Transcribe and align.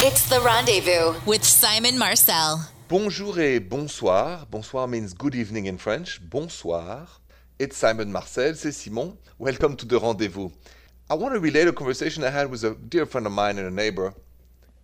It's 0.00 0.28
the 0.28 0.40
rendezvous 0.40 1.18
with 1.26 1.42
Simon 1.42 1.98
Marcel. 1.98 2.70
Bonjour 2.86 3.36
et 3.40 3.58
bonsoir. 3.58 4.46
Bonsoir 4.48 4.86
means 4.86 5.12
good 5.12 5.34
evening 5.34 5.66
in 5.66 5.76
French. 5.76 6.20
Bonsoir. 6.22 7.08
It's 7.58 7.76
Simon 7.76 8.12
Marcel, 8.12 8.54
c'est 8.54 8.70
Simon. 8.70 9.18
Welcome 9.40 9.74
to 9.74 9.84
the 9.84 9.98
rendezvous. 9.98 10.50
I 11.10 11.14
want 11.14 11.34
to 11.34 11.40
relate 11.40 11.66
a 11.66 11.72
conversation 11.72 12.22
I 12.22 12.30
had 12.30 12.48
with 12.48 12.62
a 12.62 12.76
dear 12.76 13.06
friend 13.06 13.26
of 13.26 13.32
mine 13.32 13.58
and 13.58 13.66
a 13.66 13.72
neighbor. 13.72 14.14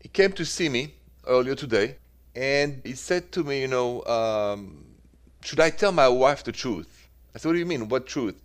He 0.00 0.08
came 0.08 0.32
to 0.32 0.44
see 0.44 0.68
me 0.68 0.94
earlier 1.28 1.54
today 1.54 1.94
and 2.34 2.82
he 2.84 2.94
said 2.94 3.30
to 3.32 3.44
me, 3.44 3.60
You 3.60 3.68
know, 3.68 4.02
um, 4.06 4.84
should 5.44 5.60
I 5.60 5.70
tell 5.70 5.92
my 5.92 6.08
wife 6.08 6.42
the 6.42 6.50
truth? 6.50 7.08
I 7.36 7.38
said, 7.38 7.50
What 7.50 7.52
do 7.52 7.60
you 7.60 7.66
mean? 7.66 7.88
What 7.88 8.08
truth? 8.08 8.42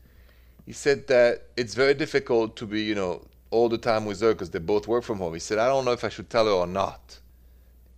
He 0.68 0.74
said 0.74 1.08
that 1.08 1.48
it's 1.58 1.74
very 1.74 1.96
difficult 1.96 2.56
to 2.58 2.68
be, 2.68 2.84
you 2.84 2.94
know, 2.94 3.26
all 3.52 3.70
the 3.70 3.77
time 3.77 4.05
with 4.05 4.21
her 4.21 4.34
because 4.34 4.52
they 4.52 4.59
both 4.59 4.88
work 4.88 5.04
from 5.04 5.18
home. 5.20 5.34
He 5.34 5.39
said, 5.39 5.57
I 5.57 5.68
don't 5.68 5.86
know 5.86 5.91
if 5.91 6.04
I 6.04 6.09
should 6.09 6.29
tell 6.29 6.45
her 6.45 6.52
or 6.52 6.68
not. 6.68 7.20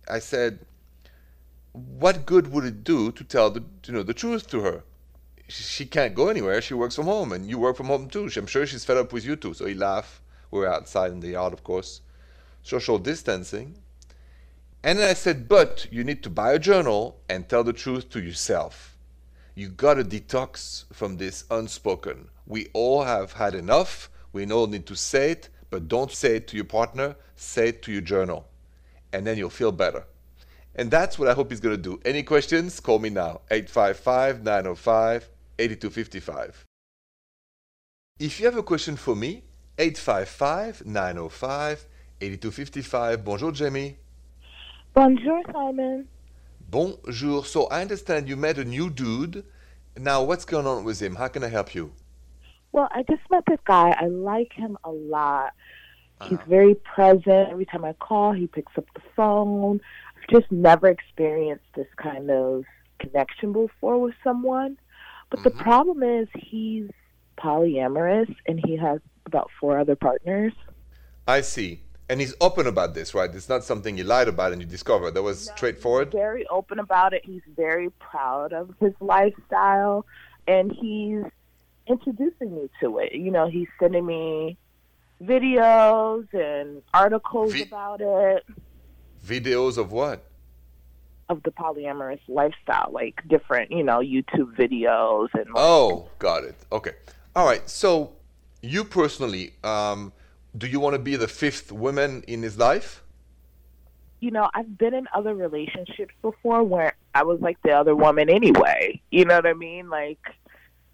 I 0.08 0.18
said, 0.18 0.60
What 1.72 2.26
good 2.26 2.52
would 2.52 2.64
it 2.64 2.84
do 2.84 3.12
to 3.12 3.24
tell 3.24 3.50
the, 3.50 3.62
you 3.86 3.92
know, 3.92 4.02
the 4.02 4.14
truth 4.14 4.48
to 4.48 4.60
her? 4.60 4.84
She 5.48 5.84
can't 5.84 6.14
go 6.14 6.28
anywhere. 6.28 6.62
She 6.62 6.74
works 6.74 6.96
from 6.96 7.06
home, 7.06 7.32
and 7.32 7.48
you 7.48 7.58
work 7.58 7.76
from 7.76 7.88
home 7.88 8.08
too. 8.08 8.30
I'm 8.36 8.46
sure 8.46 8.66
she's 8.66 8.84
fed 8.84 8.96
up 8.96 9.12
with 9.12 9.24
you 9.24 9.36
too. 9.36 9.54
So 9.54 9.66
he 9.66 9.74
laughed. 9.74 10.20
We 10.50 10.60
were 10.60 10.72
outside 10.72 11.12
in 11.12 11.20
the 11.20 11.30
yard, 11.30 11.52
of 11.52 11.62
course, 11.62 12.00
social 12.62 12.98
distancing. 12.98 13.76
And 14.82 14.98
then 14.98 15.08
I 15.08 15.14
said, 15.14 15.48
But 15.48 15.86
you 15.90 16.04
need 16.04 16.22
to 16.22 16.30
buy 16.30 16.52
a 16.52 16.58
journal 16.58 17.20
and 17.28 17.48
tell 17.48 17.64
the 17.64 17.72
truth 17.72 18.08
to 18.10 18.22
yourself. 18.22 18.96
You 19.54 19.68
gotta 19.68 20.04
detox 20.04 20.84
from 20.92 21.18
this 21.18 21.44
unspoken. 21.50 22.28
We 22.46 22.68
all 22.72 23.04
have 23.04 23.32
had 23.32 23.54
enough 23.54 24.10
we 24.32 24.50
all 24.50 24.66
need 24.66 24.86
to 24.86 24.96
say 24.96 25.32
it, 25.32 25.48
but 25.70 25.88
don't 25.88 26.10
say 26.10 26.36
it 26.36 26.48
to 26.48 26.56
your 26.56 26.64
partner, 26.64 27.16
say 27.36 27.68
it 27.68 27.82
to 27.82 27.92
your 27.92 28.00
journal. 28.00 28.46
And 29.12 29.26
then 29.26 29.36
you'll 29.36 29.50
feel 29.50 29.72
better. 29.72 30.04
And 30.74 30.90
that's 30.90 31.18
what 31.18 31.28
I 31.28 31.34
hope 31.34 31.50
he's 31.50 31.60
going 31.60 31.76
to 31.76 31.82
do. 31.82 32.00
Any 32.04 32.22
questions? 32.22 32.80
Call 32.80 32.98
me 32.98 33.10
now. 33.10 33.42
855 33.50 34.42
905 34.42 35.28
8255. 35.58 36.64
If 38.18 38.40
you 38.40 38.46
have 38.46 38.56
a 38.56 38.62
question 38.62 38.96
for 38.96 39.14
me, 39.14 39.42
855 39.78 40.86
905 40.86 41.86
8255. 42.20 43.24
Bonjour, 43.24 43.52
Jamie. 43.52 43.96
Bonjour, 44.94 45.42
Simon. 45.52 46.06
Bonjour. 46.70 47.44
So 47.44 47.66
I 47.66 47.82
understand 47.82 48.28
you 48.28 48.36
met 48.36 48.58
a 48.58 48.64
new 48.64 48.88
dude. 48.88 49.44
Now, 49.98 50.22
what's 50.22 50.44
going 50.44 50.66
on 50.66 50.84
with 50.84 51.00
him? 51.00 51.16
How 51.16 51.28
can 51.28 51.44
I 51.44 51.48
help 51.48 51.74
you? 51.74 51.92
Well, 52.72 52.88
I 52.90 53.02
just 53.02 53.22
met 53.30 53.44
this 53.46 53.60
guy. 53.64 53.94
I 53.98 54.06
like 54.06 54.52
him 54.52 54.78
a 54.82 54.90
lot. 54.90 55.52
Uh-huh. 56.20 56.30
He's 56.30 56.38
very 56.48 56.74
present. 56.74 57.50
Every 57.50 57.66
time 57.66 57.84
I 57.84 57.92
call, 57.94 58.32
he 58.32 58.46
picks 58.46 58.76
up 58.76 58.86
the 58.94 59.02
phone. 59.14 59.80
I've 60.16 60.28
just 60.28 60.50
never 60.50 60.88
experienced 60.88 61.66
this 61.74 61.88
kind 61.96 62.30
of 62.30 62.64
connection 62.98 63.52
before 63.52 64.00
with 64.00 64.14
someone. 64.24 64.78
But 65.30 65.40
mm-hmm. 65.40 65.56
the 65.56 65.62
problem 65.62 66.02
is 66.02 66.28
he's 66.34 66.88
polyamorous 67.38 68.34
and 68.46 68.60
he 68.64 68.76
has 68.76 69.00
about 69.26 69.50
four 69.60 69.78
other 69.78 69.96
partners. 69.96 70.52
I 71.26 71.40
see. 71.40 71.82
And 72.08 72.20
he's 72.20 72.34
open 72.40 72.66
about 72.66 72.94
this, 72.94 73.14
right? 73.14 73.34
It's 73.34 73.48
not 73.48 73.64
something 73.64 73.96
you 73.96 74.04
lied 74.04 74.28
about 74.28 74.52
and 74.52 74.60
you 74.60 74.66
discovered. 74.66 75.12
That 75.12 75.22
was 75.22 75.48
no, 75.48 75.54
straightforward. 75.54 76.12
very 76.12 76.46
open 76.48 76.78
about 76.78 77.14
it. 77.14 77.24
He's 77.24 77.42
very 77.56 77.90
proud 77.90 78.52
of 78.52 78.74
his 78.80 78.92
lifestyle 79.00 80.04
and 80.46 80.72
he's 80.72 81.24
introducing 81.86 82.54
me 82.54 82.68
to 82.80 82.98
it. 82.98 83.12
You 83.12 83.30
know, 83.30 83.48
he's 83.48 83.68
sending 83.80 84.06
me 84.06 84.56
videos 85.22 86.26
and 86.32 86.82
articles 86.92 87.58
about 87.60 88.00
it. 88.00 88.44
Videos 89.24 89.78
of 89.78 89.92
what? 89.92 90.24
Of 91.28 91.42
the 91.44 91.50
polyamorous 91.50 92.20
lifestyle, 92.28 92.90
like 92.92 93.22
different, 93.28 93.70
you 93.70 93.84
know, 93.84 93.98
YouTube 93.98 94.54
videos 94.56 95.28
and. 95.34 95.46
Like, 95.46 95.54
oh, 95.56 96.08
got 96.18 96.44
it. 96.44 96.56
Okay, 96.70 96.92
all 97.34 97.46
right. 97.46 97.68
So, 97.70 98.12
you 98.60 98.84
personally, 98.84 99.54
um, 99.64 100.12
do 100.56 100.66
you 100.66 100.80
want 100.80 100.94
to 100.94 100.98
be 100.98 101.16
the 101.16 101.28
fifth 101.28 101.72
woman 101.72 102.24
in 102.26 102.42
his 102.42 102.58
life? 102.58 103.02
You 104.20 104.30
know, 104.30 104.50
I've 104.54 104.78
been 104.78 104.94
in 104.94 105.06
other 105.14 105.34
relationships 105.34 106.14
before 106.20 106.62
where 106.62 106.94
I 107.14 107.24
was 107.24 107.40
like 107.40 107.60
the 107.62 107.72
other 107.72 107.96
woman 107.96 108.28
anyway. 108.28 109.00
You 109.10 109.24
know 109.24 109.36
what 109.36 109.46
I 109.46 109.54
mean? 109.54 109.88
Like 109.88 110.20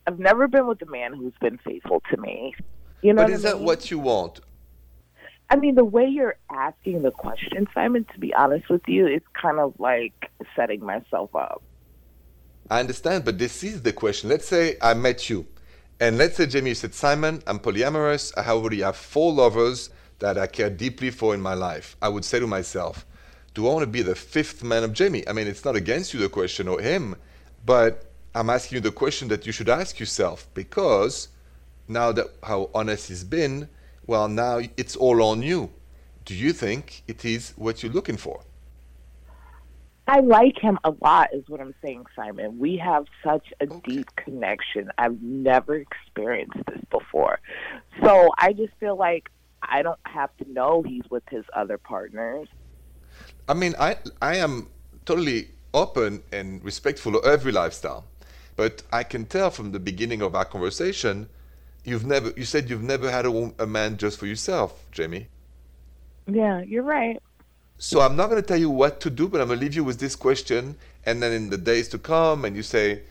I've 0.09 0.19
never 0.19 0.49
been 0.49 0.67
with 0.67 0.81
a 0.81 0.87
man 0.87 1.13
who's 1.13 1.35
been 1.39 1.59
faithful 1.59 2.03
to 2.11 2.17
me. 2.17 2.55
You 3.03 3.13
know 3.13 3.25
but 3.25 3.31
is 3.31 3.45
I 3.45 3.51
mean? 3.51 3.59
that 3.59 3.65
what 3.65 3.91
you 3.91 3.99
want? 3.99 4.41
I 5.51 5.57
mean, 5.57 5.75
the 5.75 5.85
way 5.85 6.07
you're 6.07 6.37
asking 6.51 7.03
the 7.03 7.11
question, 7.11 7.67
Simon, 7.75 8.07
to 8.15 8.19
be 8.19 8.33
honest 8.33 8.71
with 8.71 8.81
you, 8.87 9.07
it's 9.07 9.27
kind 9.35 9.59
of 9.59 9.75
like 9.79 10.31
setting 10.57 10.83
myself 10.83 11.35
up. 11.35 11.63
I 12.71 12.81
understand, 12.81 13.27
but 13.27 13.39
this 13.39 13.63
is 13.63 13.83
the 13.83 13.93
question. 13.93 14.31
Let's 14.31 14.49
say 14.49 14.79
I 14.81 14.95
met 14.95 15.29
you, 15.29 15.47
and 16.01 16.17
let's 16.17 16.37
say, 16.39 16.47
Jamie, 16.47 16.71
you 16.71 16.75
said, 16.75 16.95
Simon, 16.95 17.43
I'm 17.47 17.59
polyamorous. 17.59 18.33
I 18.35 18.49
already 18.49 18.81
have 18.81 18.97
four 18.97 19.31
lovers 19.31 19.91
that 20.21 20.39
I 20.39 20.47
care 20.47 20.71
deeply 20.71 21.11
for 21.11 21.35
in 21.35 21.43
my 21.43 21.53
life. 21.53 21.97
I 22.01 22.09
would 22.09 22.25
say 22.25 22.41
to 22.41 22.47
myself, 22.47 23.05
do 23.53 23.69
I 23.69 23.75
want 23.75 23.83
to 23.83 23.87
be 23.87 24.01
the 24.01 24.15
fifth 24.15 24.65
man 24.65 24.85
of 24.85 24.95
Jamie? 24.95 25.29
I 25.29 25.35
mean, 25.35 25.49
it's 25.49 25.67
not 25.67 25.77
against 25.77 26.15
you, 26.15 26.21
the 26.21 26.31
question, 26.31 26.67
or 26.67 26.81
him, 26.81 27.15
but 27.67 28.08
I'm 28.34 28.50
asking 28.50 28.77
you 28.77 28.81
the 28.81 28.93
question 28.93 29.28
that 29.28 29.47
you 29.47 29.53
should 29.53 29.69
ask 29.69 29.99
yourself 29.99 30.47
because 30.55 31.28
now 31.89 32.12
that 32.12 32.27
how 32.43 32.71
honest 32.75 33.09
he's 33.09 33.25
been, 33.25 33.69
well, 34.06 34.28
now 34.28 34.61
it's 34.77 34.97
all 34.97 35.22
on 35.22 35.43
you. 35.43 35.71
Do 36.25 36.34
you 36.34 36.53
think 36.53 37.03
it 37.06 37.25
is 37.25 37.55
what 37.56 37.83
you're 37.83 37.93
looking 37.93 38.17
for? 38.17 38.43
I 40.06 40.21
like 40.21 40.59
him 40.59 40.78
a 40.84 40.94
lot, 41.03 41.34
is 41.34 41.44
what 41.49 41.61
I'm 41.61 41.75
saying, 41.84 42.06
Simon. 42.17 42.59
We 42.59 42.78
have 42.78 43.05
such 43.22 43.53
a 43.61 43.65
okay. 43.65 43.81
deep 43.87 44.17
connection. 44.17 44.91
I've 44.97 45.21
never 45.21 45.77
experienced 45.77 46.56
this 46.67 46.83
before. 46.91 47.41
So 48.03 48.31
I 48.38 48.55
just 48.55 48.72
feel 48.81 48.97
like 48.97 49.31
I 49.62 49.83
don't 49.83 50.00
have 50.06 50.34
to 50.38 50.50
know 50.50 50.83
he's 50.83 51.03
with 51.11 51.25
his 51.31 51.44
other 51.55 51.77
partners. 51.77 52.49
I 53.49 53.55
mean, 53.55 53.75
I 53.78 53.97
I 54.22 54.37
am 54.37 54.69
totally 55.05 55.49
open 55.75 56.22
and 56.33 56.65
respectful 56.65 57.17
of 57.17 57.25
every 57.27 57.53
lifestyle. 57.53 58.05
But 58.59 58.83
I 58.93 59.05
can 59.05 59.25
tell 59.25 59.53
from 59.53 59.71
the 59.71 59.79
beginning 59.79 60.21
of 60.21 60.35
our 60.35 60.45
conversation, 60.45 61.29
you've 61.85 62.05
never. 62.05 62.33
You 62.37 62.45
said 62.45 62.69
you've 62.69 62.83
never 62.83 63.09
had 63.09 63.25
a, 63.25 63.53
a 63.61 63.69
man 63.69 63.97
just 63.97 64.19
for 64.19 64.27
yourself, 64.27 64.85
Jamie. 64.91 65.29
Yeah, 66.27 66.63
you're 66.63 66.83
right. 66.83 67.23
So 67.79 68.01
I'm 68.01 68.17
not 68.17 68.29
going 68.31 68.43
to 68.43 68.47
tell 68.47 68.59
you 68.59 68.69
what 68.69 69.01
to 69.03 69.11
do, 69.11 69.29
but 69.29 69.41
I'm 69.41 69.47
going 69.47 69.61
to 69.61 69.65
leave 69.65 69.77
you 69.77 69.85
with 69.85 70.01
this 70.01 70.17
question, 70.17 70.75
and 71.07 71.23
then 71.23 71.33
in 71.33 71.51
the 71.51 71.57
days 71.57 71.87
to 71.91 71.99
come, 71.99 72.45
and 72.45 72.57
you 72.57 72.65
say, 72.65 73.03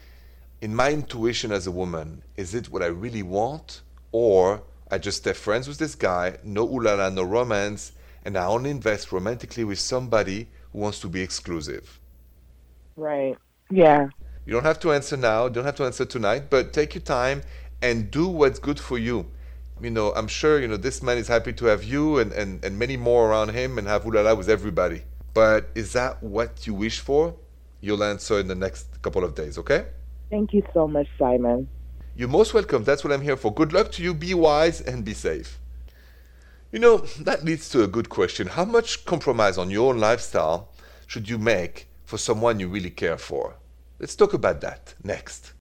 in 0.59 0.75
my 0.75 0.91
intuition 0.91 1.53
as 1.53 1.65
a 1.65 1.71
woman, 1.71 2.23
is 2.35 2.53
it 2.53 2.69
what 2.69 2.83
I 2.83 2.87
really 2.87 3.23
want, 3.23 3.79
or 4.11 4.63
I 4.91 4.97
just 4.97 5.19
stay 5.19 5.31
friends 5.31 5.69
with 5.69 5.77
this 5.77 5.95
guy, 5.95 6.39
no 6.43 6.67
ulala, 6.67 7.13
no 7.13 7.23
romance, 7.23 7.93
and 8.25 8.37
I 8.37 8.47
only 8.47 8.69
invest 8.69 9.13
romantically 9.13 9.63
with 9.63 9.79
somebody 9.79 10.49
who 10.73 10.79
wants 10.79 10.99
to 10.99 11.07
be 11.07 11.21
exclusive. 11.21 12.01
Right. 12.97 13.37
Yeah. 13.69 14.09
You 14.47 14.53
don't 14.53 14.63
have 14.63 14.79
to 14.79 14.93
answer 14.93 15.17
now, 15.17 15.49
don't 15.49 15.65
have 15.65 15.75
to 15.75 15.83
answer 15.83 16.05
tonight, 16.05 16.49
but 16.49 16.71
take 16.71 16.95
your 16.95 17.01
time 17.01 17.41
and 17.81 18.09
do 18.09 18.29
what's 18.29 18.59
good 18.59 18.79
for 18.79 18.97
you. 18.97 19.25
You 19.81 19.89
know, 19.89 20.13
I'm 20.15 20.29
sure, 20.29 20.61
you 20.61 20.69
know, 20.69 20.77
this 20.77 21.03
man 21.03 21.17
is 21.17 21.27
happy 21.27 21.51
to 21.51 21.65
have 21.65 21.83
you 21.83 22.19
and, 22.19 22.31
and, 22.31 22.63
and 22.63 22.79
many 22.79 22.95
more 22.95 23.29
around 23.29 23.49
him 23.49 23.77
and 23.77 23.85
have 23.89 24.05
ulala 24.05 24.37
with 24.37 24.49
everybody. 24.49 25.01
But 25.33 25.67
is 25.75 25.91
that 25.93 26.23
what 26.23 26.65
you 26.65 26.73
wish 26.73 27.01
for? 27.01 27.35
You'll 27.81 28.01
answer 28.05 28.39
in 28.39 28.47
the 28.47 28.55
next 28.55 29.01
couple 29.01 29.25
of 29.25 29.35
days, 29.35 29.57
okay? 29.57 29.87
Thank 30.29 30.53
you 30.53 30.63
so 30.73 30.87
much, 30.87 31.07
Simon. 31.19 31.67
You're 32.15 32.29
most 32.29 32.53
welcome. 32.53 32.85
That's 32.85 33.03
what 33.03 33.11
I'm 33.11 33.21
here 33.21 33.35
for. 33.35 33.53
Good 33.53 33.73
luck 33.73 33.91
to 33.93 34.01
you. 34.01 34.13
Be 34.13 34.33
wise 34.33 34.79
and 34.79 35.03
be 35.03 35.13
safe. 35.13 35.59
You 36.71 36.79
know, 36.79 36.99
that 37.19 37.43
leads 37.43 37.67
to 37.71 37.83
a 37.83 37.87
good 37.87 38.07
question. 38.07 38.47
How 38.47 38.63
much 38.63 39.03
compromise 39.03 39.57
on 39.57 39.69
your 39.69 39.89
own 39.89 39.99
lifestyle 39.99 40.69
should 41.05 41.27
you 41.27 41.37
make 41.37 41.89
for 42.05 42.17
someone 42.17 42.61
you 42.61 42.69
really 42.69 42.91
care 42.91 43.17
for? 43.17 43.57
Let's 43.99 44.15
talk 44.15 44.33
about 44.33 44.61
that 44.61 44.93
next. 45.03 45.53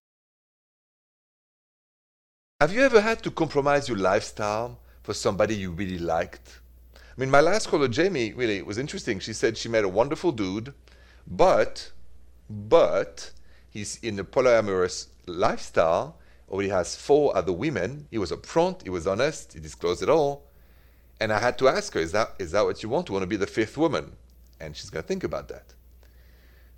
Have 2.61 2.73
you 2.73 2.83
ever 2.83 3.01
had 3.01 3.23
to 3.23 3.31
compromise 3.31 3.89
your 3.89 3.97
lifestyle 3.97 4.79
for 5.03 5.15
somebody 5.15 5.55
you 5.55 5.71
really 5.71 5.99
liked? 5.99 6.61
I 6.95 7.21
mean, 7.21 7.31
my 7.31 7.41
last 7.41 7.69
caller, 7.69 7.89
Jamie, 7.89 8.35
really 8.35 8.61
was 8.61 8.77
interesting. 8.77 9.21
She 9.21 9.33
said 9.33 9.57
she 9.57 9.71
met 9.71 9.85
a 9.85 9.89
wonderful 9.89 10.33
dude, 10.33 10.75
but, 11.27 11.93
but 12.51 13.31
he's 13.71 13.99
in 14.03 14.19
a 14.19 14.25
polyamorous 14.25 15.07
lifestyle, 15.27 16.19
or 16.47 16.61
he 16.61 16.69
has 16.69 16.95
four 16.95 17.35
other 17.35 17.53
women. 17.53 18.07
He 18.11 18.19
was 18.19 18.33
upfront, 18.33 18.83
he 18.83 18.91
was 18.91 19.07
honest, 19.07 19.55
he 19.55 19.61
disclosed 19.61 20.03
it 20.03 20.11
all. 20.11 20.45
And 21.21 21.33
I 21.33 21.39
had 21.39 21.57
to 21.59 21.69
ask 21.69 21.95
her, 21.95 22.01
is 22.01 22.13
that, 22.13 22.35
is 22.39 22.51
that 22.53 22.67
what 22.67 22.83
you 22.83 22.91
want? 22.91 23.09
You 23.09 23.15
want 23.15 23.23
to 23.23 23.27
be 23.27 23.37
the 23.37 23.47
fifth 23.47 23.79
woman? 23.79 24.13
And 24.61 24.77
she's 24.77 24.91
going 24.91 25.03
to 25.03 25.09
think 25.09 25.25
about 25.25 25.49
that. 25.49 25.73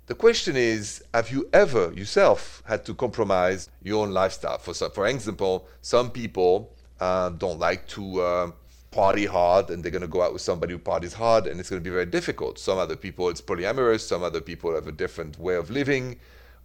The 0.09 0.15
question 0.15 0.55
is, 0.57 1.03
have 1.13 1.29
you 1.29 1.47
ever 1.53 1.93
yourself 1.93 2.63
had 2.65 2.83
to 2.85 2.95
compromise 2.95 3.69
your 3.83 4.01
own 4.01 4.11
lifestyle? 4.11 4.57
For, 4.57 4.73
for 4.73 5.05
example, 5.05 5.67
some 5.83 6.09
people 6.09 6.73
uh, 6.99 7.29
don't 7.29 7.59
like 7.59 7.87
to 7.89 8.19
uh, 8.19 8.51
party 8.89 9.27
hard 9.27 9.69
and 9.69 9.83
they're 9.83 9.91
going 9.91 10.01
to 10.01 10.07
go 10.07 10.23
out 10.23 10.33
with 10.33 10.41
somebody 10.41 10.73
who 10.73 10.79
parties 10.79 11.13
hard 11.13 11.45
and 11.45 11.59
it's 11.59 11.69
going 11.69 11.79
to 11.79 11.87
be 11.87 11.93
very 11.93 12.07
difficult. 12.07 12.57
Some 12.57 12.79
other 12.79 12.95
people 12.95 13.29
it's 13.29 13.39
polyamorous, 13.39 13.99
some 13.99 14.23
other 14.23 14.41
people 14.41 14.73
have 14.73 14.87
a 14.87 14.91
different 14.91 15.37
way 15.37 15.53
of 15.53 15.69
living, 15.69 16.19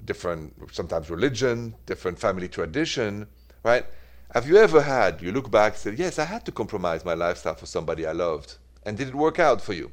different 0.07 0.55
sometimes 0.73 1.11
religion, 1.11 1.75
different 1.85 2.19
family 2.19 2.49
tradition, 2.49 3.27
right? 3.63 3.85
Have 4.33 4.49
you 4.49 4.57
ever 4.57 4.81
had, 4.81 5.21
you 5.21 5.33
look 5.33 5.51
back 5.51 5.75
and 5.75 5.81
said, 5.83 5.99
yes, 5.99 6.19
I 6.19 6.25
had 6.25 6.47
to 6.47 6.51
compromise 6.51 7.05
my 7.05 7.13
lifestyle 7.13 7.57
for 7.57 7.67
somebody 7.67 8.07
I 8.07 8.13
loved. 8.13 8.57
And 8.87 8.97
did 8.97 9.09
it 9.09 9.15
work 9.15 9.39
out 9.39 9.61
for 9.61 9.75
you? 9.75 9.93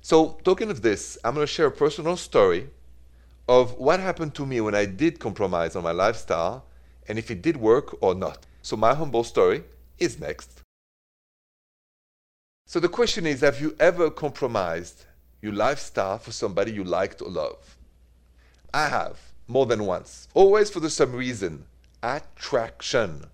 So, 0.00 0.38
talking 0.44 0.70
of 0.70 0.82
this, 0.82 1.18
I'm 1.24 1.34
going 1.34 1.46
to 1.46 1.52
share 1.52 1.66
a 1.66 1.72
personal 1.72 2.16
story 2.16 2.70
of 3.48 3.74
what 3.78 4.00
happened 4.00 4.34
to 4.34 4.46
me 4.46 4.60
when 4.60 4.74
I 4.74 4.84
did 4.84 5.18
compromise 5.18 5.74
on 5.74 5.82
my 5.82 5.92
lifestyle 5.92 6.64
and 7.08 7.18
if 7.18 7.30
it 7.30 7.42
did 7.42 7.56
work 7.56 7.96
or 8.02 8.14
not. 8.14 8.46
So, 8.62 8.76
my 8.76 8.94
humble 8.94 9.24
story 9.24 9.64
is 9.98 10.20
next. 10.20 10.62
So, 12.66 12.80
the 12.80 12.88
question 12.88 13.26
is 13.26 13.40
Have 13.40 13.60
you 13.60 13.74
ever 13.80 14.10
compromised 14.10 15.04
your 15.40 15.52
lifestyle 15.52 16.18
for 16.18 16.32
somebody 16.32 16.72
you 16.72 16.84
liked 16.84 17.22
or 17.22 17.30
loved? 17.30 17.76
I 18.72 18.88
have, 18.88 19.18
more 19.46 19.66
than 19.66 19.86
once, 19.86 20.28
always 20.34 20.70
for 20.70 20.80
the 20.80 20.90
same 20.90 21.12
reason 21.12 21.64
attraction, 22.02 23.24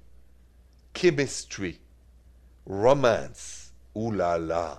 chemistry, 0.95 1.79
romance, 2.65 3.73
ooh 3.97 4.13
la 4.13 4.37
la. 4.37 4.79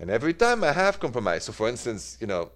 And 0.00 0.10
every 0.10 0.34
time 0.34 0.64
I 0.64 0.72
have 0.72 0.98
compromised, 0.98 1.44
so 1.44 1.52
for 1.52 1.68
instance, 1.68 2.16
you 2.20 2.26
know, 2.26 2.50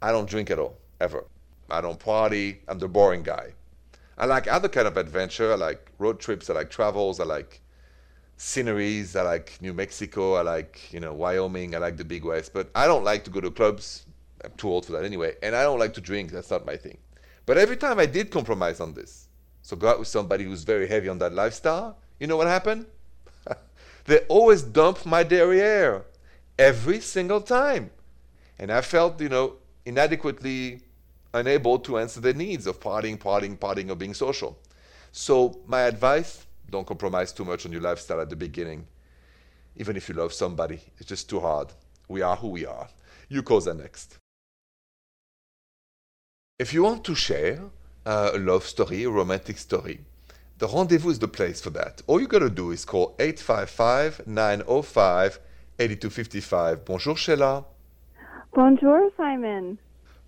I 0.00 0.12
don't 0.12 0.30
drink 0.30 0.50
at 0.50 0.58
all, 0.58 0.78
ever. 1.00 1.24
I 1.68 1.80
don't 1.80 1.98
party, 1.98 2.60
I'm 2.68 2.78
the 2.78 2.88
boring 2.88 3.22
guy. 3.24 3.54
I 4.16 4.26
like 4.26 4.46
other 4.46 4.68
kind 4.68 4.86
of 4.86 4.98
adventure. 4.98 5.52
I 5.52 5.56
like 5.56 5.90
road 5.98 6.20
trips. 6.20 6.50
I 6.50 6.52
like 6.52 6.70
travels. 6.70 7.20
I 7.20 7.24
like 7.24 7.62
sceneries. 8.36 9.16
I 9.16 9.22
like 9.22 9.56
New 9.62 9.72
Mexico. 9.72 10.34
I 10.34 10.42
like 10.42 10.92
you 10.92 11.00
know 11.00 11.14
Wyoming. 11.14 11.74
I 11.74 11.78
like 11.78 11.96
the 11.96 12.04
Big 12.04 12.24
West. 12.24 12.52
But 12.52 12.70
I 12.74 12.86
don't 12.86 13.02
like 13.02 13.24
to 13.24 13.30
go 13.30 13.40
to 13.40 13.50
clubs. 13.50 14.04
I'm 14.44 14.52
too 14.58 14.68
old 14.68 14.84
for 14.84 14.92
that 14.92 15.04
anyway. 15.04 15.36
And 15.42 15.56
I 15.56 15.62
don't 15.62 15.78
like 15.78 15.94
to 15.94 16.02
drink. 16.02 16.32
That's 16.32 16.50
not 16.50 16.66
my 16.66 16.76
thing. 16.76 16.98
But 17.46 17.56
every 17.56 17.78
time 17.78 17.98
I 17.98 18.04
did 18.04 18.30
compromise 18.30 18.78
on 18.78 18.92
this, 18.92 19.28
so 19.62 19.74
go 19.74 19.88
out 19.88 19.98
with 19.98 20.08
somebody 20.08 20.44
who's 20.44 20.64
very 20.64 20.86
heavy 20.86 21.08
on 21.08 21.18
that 21.18 21.32
lifestyle, 21.32 21.96
you 22.18 22.26
know 22.26 22.36
what 22.36 22.46
happened? 22.46 22.84
they 24.04 24.18
always 24.28 24.62
dump 24.62 25.06
my 25.06 25.22
derriere 25.22 26.04
every 26.60 27.00
single 27.00 27.40
time. 27.40 27.90
And 28.58 28.70
I 28.70 28.82
felt, 28.82 29.20
you 29.20 29.30
know, 29.30 29.54
inadequately 29.86 30.82
unable 31.32 31.78
to 31.78 31.98
answer 31.98 32.20
the 32.20 32.34
needs 32.34 32.66
of 32.66 32.78
partying, 32.78 33.18
partying, 33.18 33.58
partying, 33.58 33.90
or 33.90 33.96
being 33.96 34.14
social. 34.14 34.58
So, 35.10 35.60
my 35.66 35.80
advice 35.82 36.46
don't 36.70 36.86
compromise 36.86 37.32
too 37.32 37.46
much 37.46 37.64
on 37.64 37.72
your 37.72 37.80
lifestyle 37.80 38.20
at 38.20 38.28
the 38.28 38.36
beginning. 38.36 38.86
Even 39.76 39.96
if 39.96 40.08
you 40.08 40.14
love 40.14 40.32
somebody, 40.34 40.78
it's 40.98 41.08
just 41.08 41.30
too 41.30 41.40
hard. 41.40 41.68
We 42.08 42.20
are 42.20 42.36
who 42.36 42.48
we 42.48 42.66
are. 42.66 42.88
You 43.28 43.42
call 43.42 43.60
the 43.60 43.74
next. 43.74 44.18
If 46.58 46.74
you 46.74 46.82
want 46.82 47.04
to 47.04 47.14
share 47.14 47.62
uh, 48.04 48.32
a 48.34 48.38
love 48.38 48.64
story, 48.64 49.04
a 49.04 49.10
romantic 49.10 49.56
story, 49.56 50.00
the 50.58 50.68
rendezvous 50.68 51.10
is 51.10 51.18
the 51.18 51.28
place 51.28 51.60
for 51.62 51.70
that. 51.70 52.02
All 52.06 52.20
you 52.20 52.28
gotta 52.28 52.50
do 52.50 52.70
is 52.70 52.84
call 52.84 53.16
855 53.18 54.26
905 54.26 55.40
8255. 55.80 56.84
Bonjour, 56.84 57.16
Sheila. 57.16 57.64
Bonjour, 58.54 59.10
Simon. 59.16 59.78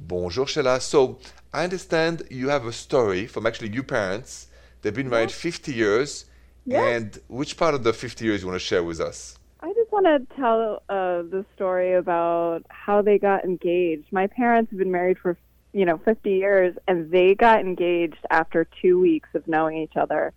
Bonjour, 0.01 0.47
Sheila. 0.47 0.81
So, 0.81 1.19
I 1.53 1.65
understand 1.65 2.23
you 2.31 2.49
have 2.49 2.67
a 2.67 2.73
story 2.73 3.27
from 3.27 3.47
actually 3.47 3.69
your 3.69 3.83
parents. 3.83 4.49
They've 4.81 4.95
been 4.95 5.11
married 5.11 5.31
50 5.31 5.73
years. 5.73 6.25
And 6.71 7.19
which 7.29 7.57
part 7.57 7.75
of 7.75 7.83
the 7.83 7.93
50 7.93 8.25
years 8.25 8.43
you 8.43 8.49
want 8.49 8.61
to 8.61 8.65
share 8.65 8.85
with 8.85 9.01
us? 9.01 9.39
I 9.61 9.73
just 9.75 9.93
want 9.93 10.07
to 10.07 10.37
tell 10.37 10.83
uh, 10.89 11.23
the 11.23 11.45
story 11.55 11.95
about 11.95 12.65
how 12.69 13.03
they 13.03 13.19
got 13.19 13.45
engaged. 13.45 14.07
My 14.11 14.27
parents 14.27 14.71
have 14.71 14.79
been 14.79 14.91
married 14.91 15.19
for, 15.19 15.37
you 15.73 15.85
know, 15.85 15.99
50 15.99 16.31
years, 16.31 16.77
and 16.89 17.11
they 17.11 17.35
got 17.35 17.61
engaged 17.61 18.25
after 18.31 18.67
two 18.81 19.01
weeks 19.01 19.29
of 19.35 19.47
knowing 19.47 19.79
each 19.79 19.97
other. 19.97 20.33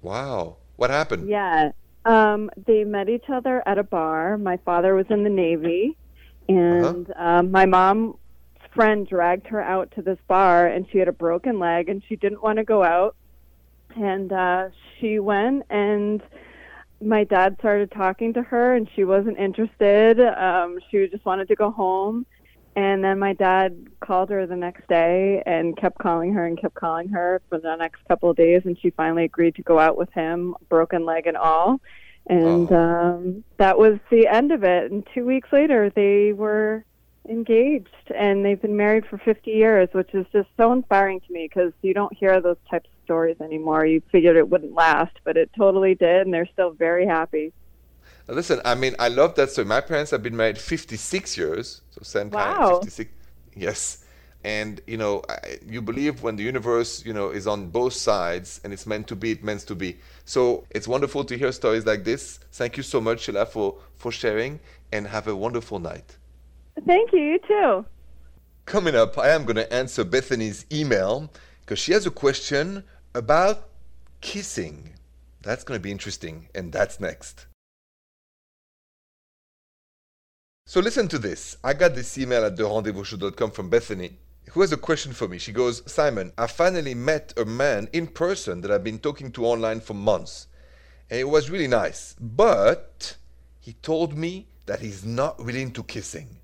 Wow. 0.00 0.56
What 0.76 0.90
happened? 0.90 1.28
Yeah. 1.28 1.72
Um, 2.04 2.50
they 2.66 2.84
met 2.84 3.08
each 3.08 3.26
other 3.28 3.62
at 3.66 3.78
a 3.78 3.82
bar. 3.82 4.36
My 4.36 4.56
father 4.58 4.94
was 4.94 5.06
in 5.10 5.22
the 5.22 5.30
Navy, 5.30 5.96
and 6.48 7.10
uh-huh. 7.10 7.38
um, 7.38 7.50
my 7.50 7.66
mom's 7.66 8.16
friend 8.74 9.06
dragged 9.06 9.46
her 9.48 9.62
out 9.62 9.92
to 9.92 10.02
this 10.02 10.18
bar, 10.26 10.66
and 10.66 10.86
she 10.90 10.98
had 10.98 11.08
a 11.08 11.12
broken 11.12 11.58
leg, 11.58 11.88
and 11.88 12.02
she 12.08 12.16
didn't 12.16 12.42
want 12.42 12.58
to 12.58 12.64
go 12.64 12.82
out. 12.82 13.14
And 13.94 14.32
uh, 14.32 14.68
she 14.98 15.18
went, 15.18 15.64
and 15.70 16.22
my 17.00 17.24
dad 17.24 17.56
started 17.58 17.90
talking 17.92 18.32
to 18.34 18.42
her, 18.42 18.74
and 18.74 18.88
she 18.94 19.04
wasn't 19.04 19.38
interested. 19.38 20.20
Um, 20.20 20.78
she 20.90 21.06
just 21.08 21.24
wanted 21.24 21.48
to 21.48 21.54
go 21.54 21.70
home. 21.70 22.26
And 22.74 23.04
then 23.04 23.18
my 23.18 23.34
dad 23.34 23.86
called 24.00 24.30
her 24.30 24.46
the 24.46 24.56
next 24.56 24.88
day 24.88 25.42
and 25.44 25.76
kept 25.76 25.98
calling 25.98 26.32
her 26.32 26.46
and 26.46 26.58
kept 26.58 26.74
calling 26.74 27.08
her 27.08 27.42
for 27.48 27.58
the 27.58 27.76
next 27.76 28.02
couple 28.08 28.30
of 28.30 28.36
days. 28.36 28.62
And 28.64 28.78
she 28.78 28.90
finally 28.90 29.24
agreed 29.24 29.56
to 29.56 29.62
go 29.62 29.78
out 29.78 29.98
with 29.98 30.10
him, 30.12 30.54
broken 30.68 31.04
leg 31.04 31.26
and 31.26 31.36
all. 31.36 31.80
And 32.26 32.70
oh. 32.72 32.76
um, 32.76 33.44
that 33.58 33.76
was 33.76 33.98
the 34.10 34.26
end 34.26 34.52
of 34.52 34.64
it. 34.64 34.90
And 34.90 35.06
two 35.14 35.26
weeks 35.26 35.48
later, 35.52 35.90
they 35.90 36.32
were 36.32 36.84
engaged 37.28 38.10
and 38.14 38.44
they've 38.44 38.60
been 38.60 38.76
married 38.76 39.04
for 39.06 39.18
50 39.18 39.50
years, 39.50 39.88
which 39.92 40.12
is 40.14 40.26
just 40.32 40.48
so 40.56 40.72
inspiring 40.72 41.20
to 41.20 41.32
me 41.32 41.48
because 41.48 41.72
you 41.82 41.94
don't 41.94 42.16
hear 42.16 42.40
those 42.40 42.56
types 42.70 42.88
of 42.88 43.04
stories 43.04 43.36
anymore. 43.40 43.84
You 43.86 44.02
figured 44.10 44.36
it 44.36 44.48
wouldn't 44.48 44.72
last, 44.72 45.16
but 45.24 45.36
it 45.36 45.50
totally 45.56 45.94
did, 45.94 46.22
and 46.22 46.32
they're 46.32 46.48
still 46.52 46.70
very 46.70 47.06
happy. 47.06 47.52
Listen, 48.28 48.60
I 48.64 48.74
mean, 48.74 48.94
I 48.98 49.08
love 49.08 49.34
that 49.34 49.50
story. 49.50 49.66
My 49.66 49.80
parents 49.80 50.10
have 50.12 50.22
been 50.22 50.36
married 50.36 50.58
56 50.58 51.36
years, 51.36 51.82
so 51.90 52.00
same 52.02 52.30
wow. 52.30 52.70
kind, 52.70 52.84
56. 52.84 53.10
Yes, 53.54 54.04
and 54.44 54.80
you 54.86 54.96
know, 54.96 55.22
you 55.66 55.82
believe 55.82 56.22
when 56.22 56.36
the 56.36 56.42
universe, 56.42 57.04
you 57.04 57.12
know, 57.12 57.30
is 57.30 57.46
on 57.46 57.68
both 57.68 57.92
sides 57.92 58.60
and 58.64 58.72
it's 58.72 58.86
meant 58.86 59.06
to 59.08 59.16
be, 59.16 59.32
it 59.32 59.44
meant 59.44 59.60
to 59.62 59.74
be. 59.74 59.98
So 60.24 60.64
it's 60.70 60.88
wonderful 60.88 61.24
to 61.24 61.36
hear 61.36 61.52
stories 61.52 61.86
like 61.86 62.04
this. 62.04 62.38
Thank 62.52 62.76
you 62.76 62.82
so 62.82 63.00
much, 63.00 63.20
Sheila, 63.20 63.46
for 63.46 63.76
for 63.94 64.10
sharing, 64.10 64.60
and 64.92 65.06
have 65.06 65.28
a 65.28 65.36
wonderful 65.36 65.78
night. 65.78 66.16
Thank 66.86 67.12
you. 67.12 67.20
You 67.20 67.38
too. 67.38 67.86
Coming 68.64 68.94
up, 68.94 69.18
I 69.18 69.30
am 69.30 69.44
going 69.44 69.56
to 69.56 69.72
answer 69.72 70.04
Bethany's 70.04 70.64
email 70.72 71.30
because 71.60 71.78
she 71.78 71.92
has 71.92 72.06
a 72.06 72.10
question 72.10 72.84
about 73.14 73.68
kissing. 74.20 74.94
That's 75.42 75.64
going 75.64 75.78
to 75.78 75.82
be 75.82 75.90
interesting, 75.90 76.48
and 76.54 76.72
that's 76.72 77.00
next. 77.00 77.46
So 80.72 80.80
listen 80.80 81.06
to 81.08 81.18
this. 81.18 81.58
I 81.62 81.74
got 81.74 81.94
this 81.94 82.16
email 82.16 82.46
at 82.46 82.56
therendezvousshow.com 82.56 83.50
from 83.50 83.68
Bethany, 83.68 84.16
who 84.52 84.62
has 84.62 84.72
a 84.72 84.78
question 84.78 85.12
for 85.12 85.28
me. 85.28 85.36
She 85.36 85.52
goes, 85.52 85.82
Simon, 85.84 86.32
I 86.38 86.46
finally 86.46 86.94
met 86.94 87.34
a 87.36 87.44
man 87.44 87.90
in 87.92 88.06
person 88.06 88.62
that 88.62 88.70
I've 88.70 88.82
been 88.82 88.98
talking 88.98 89.30
to 89.32 89.44
online 89.44 89.80
for 89.80 89.92
months. 89.92 90.46
And 91.10 91.20
it 91.20 91.28
was 91.28 91.50
really 91.50 91.68
nice. 91.68 92.16
But 92.18 93.18
he 93.60 93.74
told 93.82 94.16
me 94.16 94.46
that 94.64 94.80
he's 94.80 95.04
not 95.04 95.38
really 95.44 95.60
into 95.60 95.82
kissing. 95.82 96.38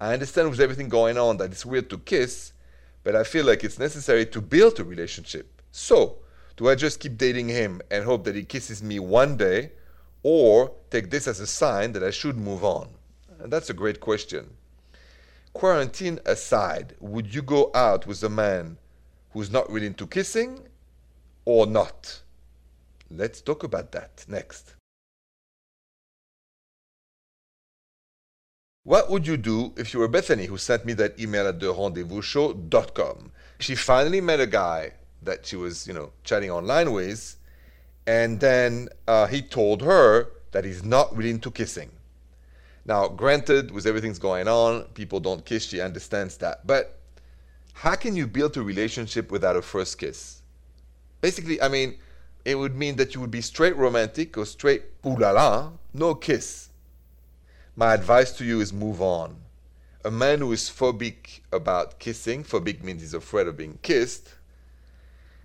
I 0.00 0.12
understand 0.12 0.48
with 0.50 0.60
everything 0.60 0.88
going 0.88 1.18
on 1.18 1.38
that 1.38 1.50
it's 1.50 1.66
weird 1.66 1.90
to 1.90 1.98
kiss, 1.98 2.52
but 3.02 3.16
I 3.16 3.24
feel 3.24 3.44
like 3.44 3.64
it's 3.64 3.80
necessary 3.80 4.26
to 4.26 4.40
build 4.40 4.78
a 4.78 4.84
relationship. 4.84 5.60
So, 5.72 6.18
do 6.56 6.68
I 6.68 6.76
just 6.76 7.00
keep 7.00 7.18
dating 7.18 7.48
him 7.48 7.82
and 7.90 8.04
hope 8.04 8.22
that 8.26 8.36
he 8.36 8.44
kisses 8.44 8.80
me 8.80 9.00
one 9.00 9.36
day, 9.36 9.72
or 10.22 10.70
take 10.92 11.10
this 11.10 11.26
as 11.26 11.40
a 11.40 11.48
sign 11.48 11.90
that 11.94 12.04
I 12.04 12.10
should 12.10 12.36
move 12.36 12.62
on? 12.62 12.90
And 13.40 13.52
that's 13.52 13.70
a 13.70 13.74
great 13.74 14.00
question. 14.00 14.50
Quarantine 15.52 16.18
aside, 16.26 16.94
would 17.00 17.34
you 17.34 17.42
go 17.42 17.70
out 17.74 18.06
with 18.06 18.22
a 18.22 18.28
man 18.28 18.78
who's 19.32 19.50
not 19.50 19.70
really 19.70 19.86
into 19.86 20.06
kissing 20.06 20.60
or 21.44 21.66
not? 21.66 22.22
Let's 23.10 23.40
talk 23.40 23.64
about 23.64 23.92
that 23.92 24.24
next. 24.28 24.74
What 28.84 29.10
would 29.10 29.26
you 29.26 29.36
do 29.36 29.74
if 29.76 29.92
you 29.92 30.00
were 30.00 30.08
Bethany, 30.08 30.46
who 30.46 30.56
sent 30.56 30.86
me 30.86 30.94
that 30.94 31.20
email 31.20 31.46
at 31.46 31.58
therendezvousshow.com? 31.58 33.32
She 33.58 33.74
finally 33.74 34.20
met 34.20 34.40
a 34.40 34.46
guy 34.46 34.92
that 35.22 35.44
she 35.44 35.56
was, 35.56 35.86
you 35.86 35.92
know, 35.92 36.12
chatting 36.24 36.50
online 36.50 36.92
with, 36.92 37.36
and 38.06 38.40
then 38.40 38.88
uh, 39.06 39.26
he 39.26 39.42
told 39.42 39.82
her 39.82 40.30
that 40.52 40.64
he's 40.64 40.84
not 40.84 41.14
really 41.14 41.30
into 41.30 41.50
kissing. 41.50 41.90
Now, 42.88 43.06
granted, 43.06 43.70
with 43.70 43.84
everything's 43.84 44.18
going 44.18 44.48
on, 44.48 44.84
people 44.94 45.20
don't 45.20 45.44
kiss, 45.44 45.66
she 45.66 45.78
understands 45.78 46.38
that. 46.38 46.66
But 46.66 46.98
how 47.74 47.94
can 47.96 48.16
you 48.16 48.26
build 48.26 48.56
a 48.56 48.62
relationship 48.62 49.30
without 49.30 49.56
a 49.56 49.62
first 49.62 49.98
kiss? 49.98 50.40
Basically, 51.20 51.60
I 51.60 51.68
mean, 51.68 51.98
it 52.46 52.54
would 52.54 52.74
mean 52.74 52.96
that 52.96 53.14
you 53.14 53.20
would 53.20 53.30
be 53.30 53.42
straight 53.42 53.76
romantic 53.76 54.38
or 54.38 54.46
straight 54.46 54.84
ooh 55.04 55.16
la 55.16 55.32
la, 55.32 55.72
no 55.92 56.14
kiss. 56.14 56.70
My 57.76 57.92
advice 57.92 58.32
to 58.38 58.44
you 58.44 58.62
is 58.62 58.72
move 58.72 59.02
on. 59.02 59.36
A 60.02 60.10
man 60.10 60.38
who 60.38 60.50
is 60.52 60.70
phobic 60.70 61.40
about 61.52 61.98
kissing, 61.98 62.42
phobic 62.42 62.82
means 62.82 63.02
he's 63.02 63.12
afraid 63.12 63.48
of 63.48 63.58
being 63.58 63.78
kissed. 63.82 64.30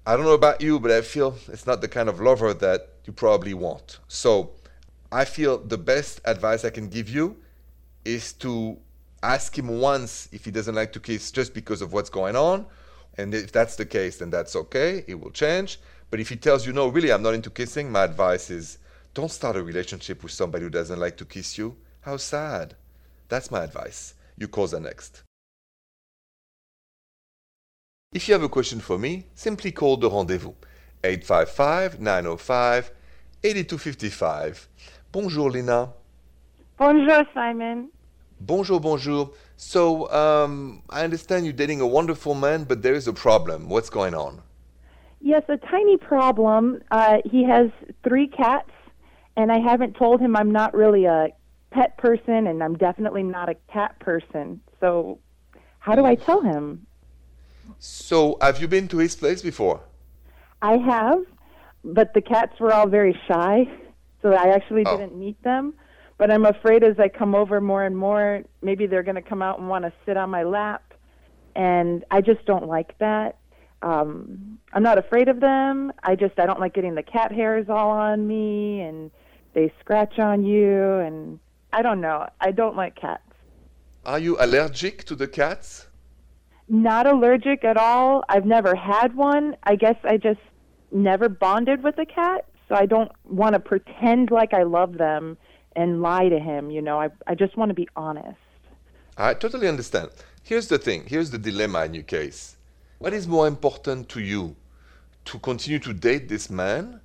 I 0.05 0.15
don't 0.15 0.23
know 0.23 0.31
about 0.31 0.62
you, 0.62 0.79
but 0.79 0.91
I 0.91 1.01
feel 1.01 1.38
it's 1.50 1.67
not 1.67 1.81
the 1.81 1.89
kind 1.89 2.07
of 2.07 2.21
lover 2.21 2.53
that 2.53 2.88
you 3.03 3.12
probably 3.12 3.53
want. 3.53 4.00
So 4.07 4.51
I 5.13 5.25
feel 5.25 5.60
the 5.60 5.77
best 5.77 6.22
advice 6.25 6.65
I 6.65 6.72
can 6.72 6.89
give 6.89 7.08
you 7.08 7.38
is 8.03 8.34
to 8.34 8.77
ask 9.22 9.55
him 9.55 9.67
once 9.79 10.27
if 10.32 10.43
he 10.43 10.50
doesn't 10.50 10.74
like 10.74 10.91
to 10.93 11.00
kiss 11.00 11.32
just 11.32 11.53
because 11.53 11.84
of 11.84 11.93
what's 11.93 12.10
going 12.10 12.36
on. 12.36 12.65
And 13.20 13.32
if 13.36 13.51
that's 13.51 13.75
the 13.75 13.86
case, 13.86 14.17
then 14.17 14.32
that's 14.32 14.55
okay. 14.55 15.05
It 15.08 15.20
will 15.22 15.29
change. 15.29 15.79
But 16.10 16.20
if 16.20 16.29
he 16.29 16.36
tells 16.36 16.65
you, 16.65 16.74
no, 16.74 16.88
really, 16.88 17.13
I'm 17.13 17.22
not 17.22 17.36
into 17.36 17.51
kissing, 17.51 17.91
my 17.91 18.05
advice 18.05 18.50
is 18.50 18.79
don't 19.13 19.29
start 19.29 19.55
a 19.55 19.62
relationship 19.62 20.24
with 20.24 20.32
somebody 20.32 20.63
who 20.63 20.72
doesn't 20.72 21.00
like 21.00 21.17
to 21.17 21.25
kiss 21.25 21.60
you. 21.60 21.77
How 22.01 22.17
sad. 22.17 22.75
That's 23.29 23.51
my 23.51 23.63
advice. 23.63 24.15
You 24.36 24.48
call 24.48 24.65
the 24.65 24.79
next. 24.79 25.22
If 28.13 28.27
you 28.27 28.34
have 28.34 28.43
a 28.43 28.50
question 28.50 28.79
for 28.79 28.98
me, 28.98 29.27
simply 29.36 29.72
call 29.72 29.98
the 29.98 30.10
rendezvous 30.10 30.53
855 31.03 32.00
905 32.00 32.91
8255. 33.43 34.70
Bonjour, 35.13 35.51
Lina. 35.51 35.93
Bonjour, 36.79 37.24
Simon. 37.36 37.89
Bonjour, 38.39 38.79
bonjour. 38.79 39.32
So, 39.58 40.12
um, 40.12 40.82
I 40.89 41.03
understand 41.03 41.46
you're 41.46 41.53
dating 41.53 41.82
a 41.82 41.86
wonderful 41.86 42.34
man, 42.34 42.63
but 42.63 42.82
there 42.82 42.96
is 42.96 43.08
a 43.08 43.13
problem. 43.13 43.70
What's 43.70 43.91
going 43.91 44.15
on? 44.15 44.41
Yes, 45.22 45.43
a 45.50 45.58
tiny 45.58 45.98
problem. 45.98 46.82
Uh, 46.89 47.20
he 47.25 47.43
has 47.43 47.70
three 48.03 48.27
cats, 48.27 48.72
and 49.38 49.51
I 49.51 49.60
haven't 49.60 49.96
told 49.98 50.20
him 50.20 50.36
I'm 50.36 50.50
not 50.50 50.74
really 50.74 51.05
a 51.05 51.27
pet 51.70 51.96
person, 51.98 52.48
and 52.48 52.63
I'm 52.63 52.74
definitely 52.74 53.22
not 53.22 53.50
a 53.50 53.55
cat 53.72 54.00
person. 54.00 54.62
So, 54.79 55.20
how 55.77 55.93
do 55.93 56.05
I 56.05 56.15
tell 56.15 56.41
him? 56.41 56.88
So, 57.77 58.39
have 58.41 58.60
you 58.60 58.67
been 58.67 58.88
to 58.88 58.98
his 58.98 59.15
place 59.15 59.43
before? 59.43 59.82
I 60.63 60.77
have, 60.77 61.20
but 61.84 62.15
the 62.15 62.22
cats 62.22 62.60
were 62.60 62.74
all 62.74 62.88
very 62.88 63.15
shy, 63.27 63.70
so 64.24 64.34
I 64.34 64.48
actually 64.56 64.84
Oh. 64.88 64.98
didn't 64.98 65.15
meet 65.15 65.42
them. 65.44 65.75
But 66.18 66.32
I'm 66.32 66.46
afraid 66.46 66.84
as 66.84 67.00
I 67.00 67.10
come 67.10 67.36
over 67.36 67.60
more 67.62 67.84
and 67.84 67.96
more, 67.98 68.44
maybe 68.62 68.88
they're 68.88 69.03
going 69.03 69.15
to 69.15 69.22
come 69.22 69.42
out 69.42 69.60
and 69.60 69.68
want 69.68 69.84
to 69.86 69.94
sit 70.06 70.15
on 70.18 70.30
my 70.30 70.44
lap, 70.44 70.94
and 71.56 72.03
I 72.10 72.22
just 72.22 72.46
don't 72.46 72.68
like 72.68 72.98
that. 73.00 73.38
Um, 73.82 74.58
I'm 74.72 74.84
not 74.84 74.98
afraid 74.98 75.27
of 75.27 75.39
them. 75.42 75.92
I 76.03 76.15
just 76.15 76.39
I 76.39 76.46
don't 76.46 76.60
like 76.60 76.74
getting 76.74 76.96
the 76.96 77.03
cat 77.03 77.32
hairs 77.32 77.68
all 77.70 77.89
on 77.92 78.25
me, 78.27 78.80
and 78.82 79.12
they 79.53 79.74
scratch 79.82 80.18
on 80.20 80.46
you, 80.46 80.82
and 81.00 81.39
I 81.74 81.82
don't 81.82 82.00
know. 82.00 82.27
I 82.39 82.51
don't 82.51 82.77
like 82.77 82.96
cats. 82.96 83.24
Are 84.06 84.20
you 84.20 84.38
allergic 84.39 85.03
to 85.06 85.15
the 85.15 85.27
cats? 85.27 85.88
Not 86.70 87.08
allergic 87.08 87.65
at 87.65 87.75
all. 87.75 88.24
I've 88.30 88.46
never 88.46 88.75
had 88.75 89.15
one. 89.15 89.58
I 89.63 89.75
guess 89.75 89.98
I 90.06 90.18
just 90.18 90.39
never 90.92 91.27
bonded 91.27 91.84
with 91.84 91.98
a 91.98 92.06
cat, 92.06 92.46
so 92.74 92.80
I 92.80 92.88
don't 92.88 93.12
want 93.24 93.53
to 93.53 93.60
pretend 93.60 94.32
like 94.32 94.53
I 94.53 94.63
love 94.63 94.98
them 94.98 95.38
and 95.75 96.01
lie 96.01 96.30
to 96.30 96.39
him, 96.39 96.72
you 96.72 96.82
know. 96.82 97.00
I 97.00 97.10
I 97.27 97.36
just 97.36 97.56
want 97.56 97.70
to 97.70 97.75
be 97.75 97.88
honest. 97.96 98.39
I 99.18 99.36
totally 99.36 99.68
understand. 99.68 100.10
Here's 100.44 100.68
the 100.68 100.80
thing 100.80 101.03
here's 101.06 101.30
the 101.30 101.38
dilemma 101.38 101.86
in 101.86 101.94
your 101.94 102.03
case. 102.03 102.58
What 102.98 103.13
is 103.13 103.27
more 103.27 103.48
important 103.48 104.10
to 104.10 104.22
you? 104.22 104.56
To 105.25 105.39
continue 105.39 105.80
to 105.80 105.94
date 105.94 106.27
this 106.30 106.50
man? 106.50 107.00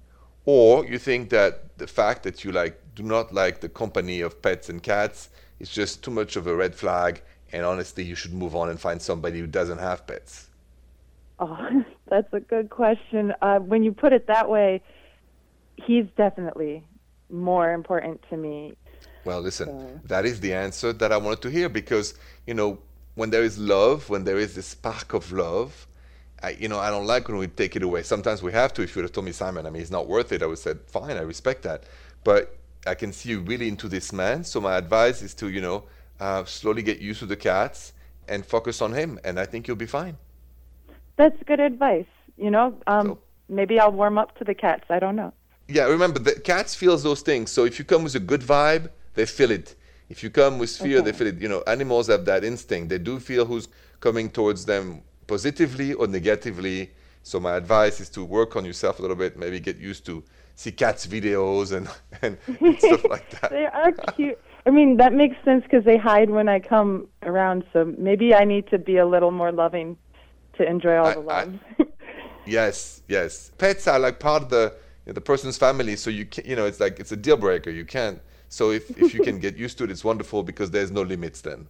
Or 0.47 0.87
you 0.87 0.99
think 0.99 1.29
that 1.31 1.77
the 1.77 1.87
fact 1.87 2.23
that 2.23 2.45
you 2.45 2.53
like 2.53 2.81
do 2.95 3.03
not 3.03 3.35
like 3.35 3.61
the 3.61 3.69
company 3.69 4.23
of 4.23 4.41
pets 4.41 4.71
and 4.71 4.83
cats 4.83 5.29
is 5.61 5.69
just 5.69 6.03
too 6.03 6.11
much 6.11 6.37
of 6.37 6.47
a 6.47 6.55
red 6.55 6.75
flag 6.75 7.21
and 7.53 7.65
honestly 7.65 8.05
you 8.05 8.15
should 8.15 8.33
move 8.33 8.57
on 8.57 8.71
and 8.71 8.81
find 8.81 9.03
somebody 9.03 9.39
who 9.41 9.47
doesn't 9.47 9.79
have 9.79 10.07
pets? 10.07 10.49
Oh, 11.39 11.85
that's 12.09 12.33
a 12.33 12.41
good 12.41 12.71
question. 12.71 13.35
Uh, 13.43 13.59
when 13.59 13.83
you 13.83 13.93
put 13.93 14.15
it 14.15 14.27
that 14.29 14.49
way, 14.49 14.83
he's 15.87 16.07
definitely 16.17 16.85
more 17.31 17.73
important 17.73 18.21
to 18.31 18.37
me. 18.37 18.77
Well, 19.25 19.41
listen, 19.41 19.69
So- 19.69 20.01
that 20.09 20.25
is 20.25 20.41
the 20.41 20.55
answer 20.55 20.93
that 20.93 21.13
I 21.13 21.17
wanted 21.17 21.43
to 21.43 21.51
hear 21.51 21.69
because, 21.69 22.15
you 22.47 22.55
know, 22.55 22.79
when 23.15 23.31
there 23.31 23.43
is 23.43 23.59
love, 23.59 24.09
when 24.09 24.25
there 24.25 24.39
is 24.39 24.55
this 24.55 24.67
spark 24.67 25.13
of 25.13 25.33
love, 25.33 25.87
I, 26.43 26.51
you 26.51 26.69
know, 26.69 26.79
I 26.79 26.91
don't 26.91 27.07
like 27.07 27.29
when 27.29 27.37
we 27.37 27.49
take 27.49 27.75
it 27.75 27.83
away. 27.83 28.03
Sometimes 28.05 28.43
we 28.43 28.53
have 28.53 28.73
to. 28.75 28.83
If 28.83 28.95
you 28.95 29.01
would 29.01 29.07
have 29.07 29.13
told 29.13 29.25
me, 29.25 29.33
Simon, 29.33 29.67
I 29.67 29.71
mean, 29.71 29.83
it's 29.83 29.91
not 29.91 30.07
worth 30.07 30.31
it, 30.31 30.43
I 30.43 30.47
would 30.47 30.53
have 30.53 30.59
said, 30.61 30.79
fine, 30.87 31.17
I 31.17 31.23
respect 31.23 31.63
that. 31.65 31.83
But 32.23 32.57
I 32.87 32.95
can 32.95 33.13
see 33.13 33.31
you 33.31 33.41
really 33.41 33.67
into 33.67 33.89
this 33.89 34.13
man. 34.13 34.45
So 34.45 34.61
my 34.61 34.77
advice 34.77 35.21
is 35.21 35.35
to, 35.35 35.49
you 35.49 35.61
know, 35.61 35.85
uh, 36.21 36.45
slowly 36.45 36.83
get 36.83 37.01
used 37.01 37.19
to 37.21 37.27
the 37.27 37.37
cats 37.37 37.93
and 38.29 38.47
focus 38.47 38.81
on 38.81 38.93
him. 38.93 39.19
And 39.25 39.41
I 39.41 39.47
think 39.47 39.67
you'll 39.67 39.77
be 39.77 39.87
fine. 39.87 40.17
That's 41.17 41.37
good 41.45 41.61
advice. 41.61 42.07
You 42.37 42.51
know, 42.53 42.79
um, 42.87 43.07
So- 43.07 43.19
maybe 43.49 43.81
I'll 43.81 43.93
warm 43.93 44.17
up 44.17 44.39
to 44.39 44.45
the 44.45 44.55
cats. 44.55 44.85
I 44.91 45.01
don't 45.01 45.17
know. 45.17 45.33
Yeah, 45.69 45.85
remember, 45.85 46.19
the 46.19 46.41
cats 46.41 46.75
feels 46.75 47.03
those 47.03 47.21
things. 47.21 47.51
So 47.51 47.65
if 47.65 47.79
you 47.79 47.85
come 47.85 48.03
with 48.05 48.15
a 48.15 48.21
good 48.21 48.41
vibe, 48.41 48.89
they 49.15 49.27
feel 49.27 49.51
it. 49.51 49.75
If 50.09 50.23
you 50.23 50.31
come 50.31 50.59
with 50.59 50.71
fear, 50.75 51.03
they 51.03 51.13
feel 51.13 51.27
it. 51.27 51.39
You 51.39 51.49
know, 51.49 51.63
animals 51.67 52.07
have 52.07 52.25
that 52.25 52.43
instinct. 52.43 52.89
They 52.89 52.99
do 52.99 53.19
feel 53.21 53.45
who's 53.45 53.69
coming 54.01 54.31
towards 54.31 54.65
them 54.65 55.03
positively 55.27 55.93
or 55.93 56.07
negatively. 56.07 56.91
So 57.23 57.39
my 57.39 57.57
advice 57.57 58.01
is 58.01 58.09
to 58.11 58.25
work 58.25 58.57
on 58.57 58.65
yourself 58.65 58.99
a 58.99 59.03
little 59.03 59.17
bit. 59.17 59.37
Maybe 59.37 59.61
get 59.61 59.77
used 59.77 60.07
to 60.07 60.25
see 60.55 60.73
cats 60.73 61.07
videos 61.07 61.73
and, 61.77 61.87
and 62.23 62.39
stuff 62.79 63.05
like 63.05 63.29
that. 63.41 63.51
They 63.51 63.67
are 63.67 63.93
cute. 64.15 64.39
I 64.65 64.71
mean, 64.71 64.97
that 64.97 65.13
makes 65.13 65.37
sense 65.45 65.63
because 65.65 65.85
they 65.85 65.99
hide 65.99 66.31
when 66.31 66.49
I 66.49 66.61
come 66.61 67.07
around. 67.23 67.65
So 67.75 67.93
maybe 67.99 68.35
I 68.35 68.45
need 68.45 68.67
to 68.69 68.79
be 68.79 68.97
a 68.97 69.07
little 69.07 69.31
more 69.31 69.53
loving 69.53 69.99
to 70.57 70.67
enjoy 70.67 70.97
all 70.97 71.07
I- 71.07 71.15
the 71.15 71.21
I- 71.21 71.45
love. 71.45 71.59
Yes, 72.47 73.03
yes. 73.09 73.51
Pets 73.59 73.87
are 73.89 73.99
like 73.99 74.19
part 74.21 74.45
of 74.45 74.49
the 74.49 74.75
the 75.15 75.21
person's 75.21 75.57
family, 75.57 75.97
so 75.97 76.11
you 76.11 76.27
can, 76.27 76.45
you 76.45 76.57
know 76.57 76.67
it's 76.67 76.81
like 76.81 77.01
it's 77.01 77.13
a 77.13 77.17
deal 77.17 77.37
breaker. 77.37 77.71
You 77.71 77.85
can't. 77.85 78.21
So 78.49 78.71
if 78.71 78.91
if 78.99 79.15
you 79.15 79.23
can 79.23 79.39
get 79.39 79.57
used 79.57 79.79
to 79.79 79.85
it, 79.85 79.91
it's 79.91 80.05
wonderful 80.05 80.43
because 80.43 80.71
there's 80.71 80.91
no 80.91 81.03
limits 81.03 81.41
then. 81.41 81.67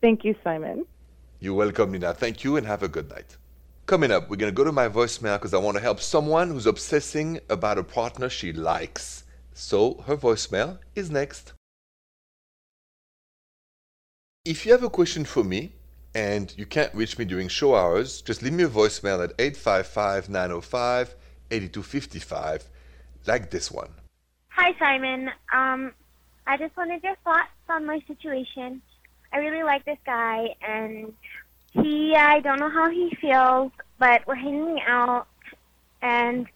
Thank 0.00 0.24
you, 0.24 0.34
Simon. 0.42 0.84
You're 1.40 1.54
welcome, 1.54 1.92
Nina. 1.92 2.14
Thank 2.14 2.44
you 2.44 2.56
and 2.56 2.66
have 2.66 2.82
a 2.82 2.88
good 2.88 3.08
night. 3.10 3.36
Coming 3.86 4.12
up, 4.12 4.30
we're 4.30 4.36
going 4.36 4.52
to 4.52 4.56
go 4.56 4.64
to 4.64 4.72
my 4.72 4.88
voicemail 4.88 5.36
because 5.36 5.54
I 5.54 5.58
want 5.58 5.76
to 5.76 5.82
help 5.82 6.00
someone 6.00 6.50
who's 6.50 6.66
obsessing 6.66 7.40
about 7.50 7.78
a 7.78 7.84
partner 7.84 8.28
she 8.28 8.52
likes. 8.52 9.24
So 9.54 10.02
her 10.06 10.16
voicemail 10.16 10.78
is 10.94 11.10
next. 11.10 11.52
If 14.44 14.64
you 14.64 14.72
have 14.72 14.82
a 14.82 14.90
question 14.90 15.24
for 15.24 15.44
me 15.44 15.72
and 16.14 16.52
you 16.56 16.66
can't 16.66 16.94
reach 16.94 17.18
me 17.18 17.24
during 17.24 17.48
show 17.48 17.74
hours, 17.74 18.22
just 18.22 18.42
leave 18.42 18.52
me 18.52 18.64
a 18.64 18.68
voicemail 18.68 19.22
at 19.22 19.32
855 19.38 20.28
905 20.28 21.14
8255, 21.52 22.64
like 23.26 23.50
this 23.50 23.70
one. 23.70 23.90
Hi, 24.48 24.74
Simon. 24.78 25.30
Um, 25.52 25.92
I 26.46 26.56
just 26.56 26.76
wanted 26.76 27.02
your 27.02 27.16
thoughts 27.24 27.48
on 27.68 27.86
my 27.86 28.00
situation. 28.06 28.82
I 29.32 29.38
really 29.38 29.62
like 29.62 29.84
this 29.84 29.98
guy, 30.04 30.54
and 30.66 31.12
he, 31.72 32.14
I 32.14 32.40
don't 32.40 32.58
know 32.58 32.70
how 32.70 32.90
he 32.90 33.16
feels, 33.20 33.72
but 33.98 34.26
we're 34.26 34.34
hanging 34.34 34.80
out, 34.86 35.26
and 36.00 36.46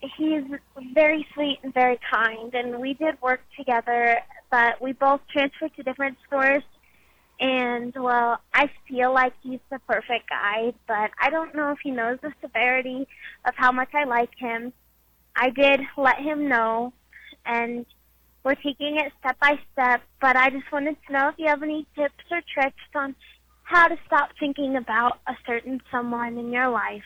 he's 0.00 0.44
very 0.92 1.26
sweet 1.34 1.58
and 1.62 1.72
very 1.72 1.98
kind, 2.10 2.54
and 2.54 2.78
we 2.78 2.94
did 2.94 3.20
work 3.20 3.40
together, 3.56 4.18
but 4.50 4.80
we 4.80 4.92
both 4.92 5.20
transferred 5.30 5.74
to 5.76 5.82
different 5.82 6.18
stores. 6.26 6.62
And 7.38 7.92
well, 7.94 8.40
I 8.54 8.70
feel 8.88 9.12
like 9.12 9.34
he's 9.42 9.60
the 9.70 9.78
perfect 9.80 10.30
guy, 10.30 10.72
but 10.88 11.10
I 11.20 11.28
don't 11.28 11.54
know 11.54 11.72
if 11.72 11.78
he 11.82 11.90
knows 11.90 12.18
the 12.22 12.32
severity 12.40 13.06
of 13.44 13.54
how 13.56 13.72
much 13.72 13.90
I 13.94 14.04
like 14.04 14.30
him. 14.38 14.72
I 15.36 15.50
did 15.50 15.80
let 15.98 16.18
him 16.18 16.48
know, 16.48 16.94
and 17.44 17.84
we're 18.42 18.54
taking 18.54 18.96
it 18.98 19.12
step 19.20 19.38
by 19.38 19.58
step. 19.72 20.00
But 20.20 20.36
I 20.36 20.48
just 20.48 20.70
wanted 20.72 20.96
to 21.06 21.12
know 21.12 21.28
if 21.28 21.34
you 21.36 21.46
have 21.48 21.62
any 21.62 21.86
tips 21.94 22.24
or 22.30 22.40
tricks 22.54 22.76
on 22.94 23.14
how 23.64 23.88
to 23.88 23.98
stop 24.06 24.30
thinking 24.40 24.76
about 24.76 25.18
a 25.26 25.34
certain 25.46 25.82
someone 25.90 26.38
in 26.38 26.52
your 26.52 26.70
life. 26.70 27.04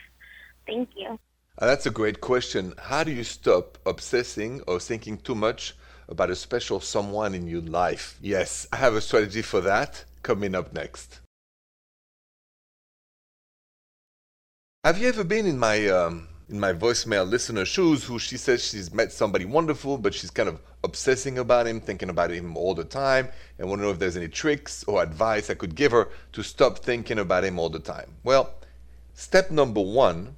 Thank 0.65 0.91
you. 0.97 1.19
Uh, 1.59 1.67
that's 1.67 1.87
a 1.87 1.91
great 1.91 2.21
question. 2.21 2.75
How 2.79 3.03
do 3.03 3.11
you 3.11 3.25
stop 3.25 3.79
obsessing 3.85 4.61
or 4.69 4.79
thinking 4.79 5.19
too 5.19 5.35
much 5.35 5.75
about 6.09 6.31
a 6.31 6.37
special 6.37 6.81
someone 6.81 7.35
in 7.35 7.49
your 7.49 7.63
life? 7.63 8.17
Yes, 8.23 8.69
I 8.73 8.77
have 8.77 8.95
a 8.95 9.01
strategy 9.01 9.43
for 9.43 9.61
that 9.63 10.05
coming 10.23 10.55
up 10.55 10.73
next. 10.73 11.21
Have 14.85 14.99
you 14.99 15.09
ever 15.09 15.25
been 15.25 15.47
in 15.47 15.59
my 15.59 15.89
um, 15.89 16.29
in 16.49 16.59
my 16.59 16.73
voicemail 16.73 17.29
listener 17.29 17.65
shoes 17.65 18.05
who 18.05 18.19
she 18.19 18.37
says 18.37 18.65
she's 18.65 18.93
met 18.93 19.13
somebody 19.13 19.45
wonderful, 19.45 19.99
but 19.99 20.15
she's 20.15 20.31
kind 20.31 20.49
of 20.49 20.61
obsessing 20.83 21.39
about 21.39 21.67
him, 21.67 21.81
thinking 21.81 22.09
about 22.09 22.31
him 22.31 22.57
all 22.57 22.75
the 22.75 22.85
time, 22.85 23.29
and 23.59 23.69
want 23.69 23.81
to 23.81 23.85
know 23.85 23.91
if 23.91 23.99
there's 23.99 24.17
any 24.17 24.29
tricks 24.29 24.83
or 24.85 25.03
advice 25.03 25.51
I 25.51 25.55
could 25.55 25.75
give 25.75 25.93
her 25.93 26.09
to 26.33 26.43
stop 26.43 26.79
thinking 26.79 27.19
about 27.19 27.45
him 27.45 27.59
all 27.59 27.69
the 27.69 27.79
time? 27.79 28.11
Well, 28.25 28.55
step 29.15 29.51
number 29.51 29.83
one 29.83 30.37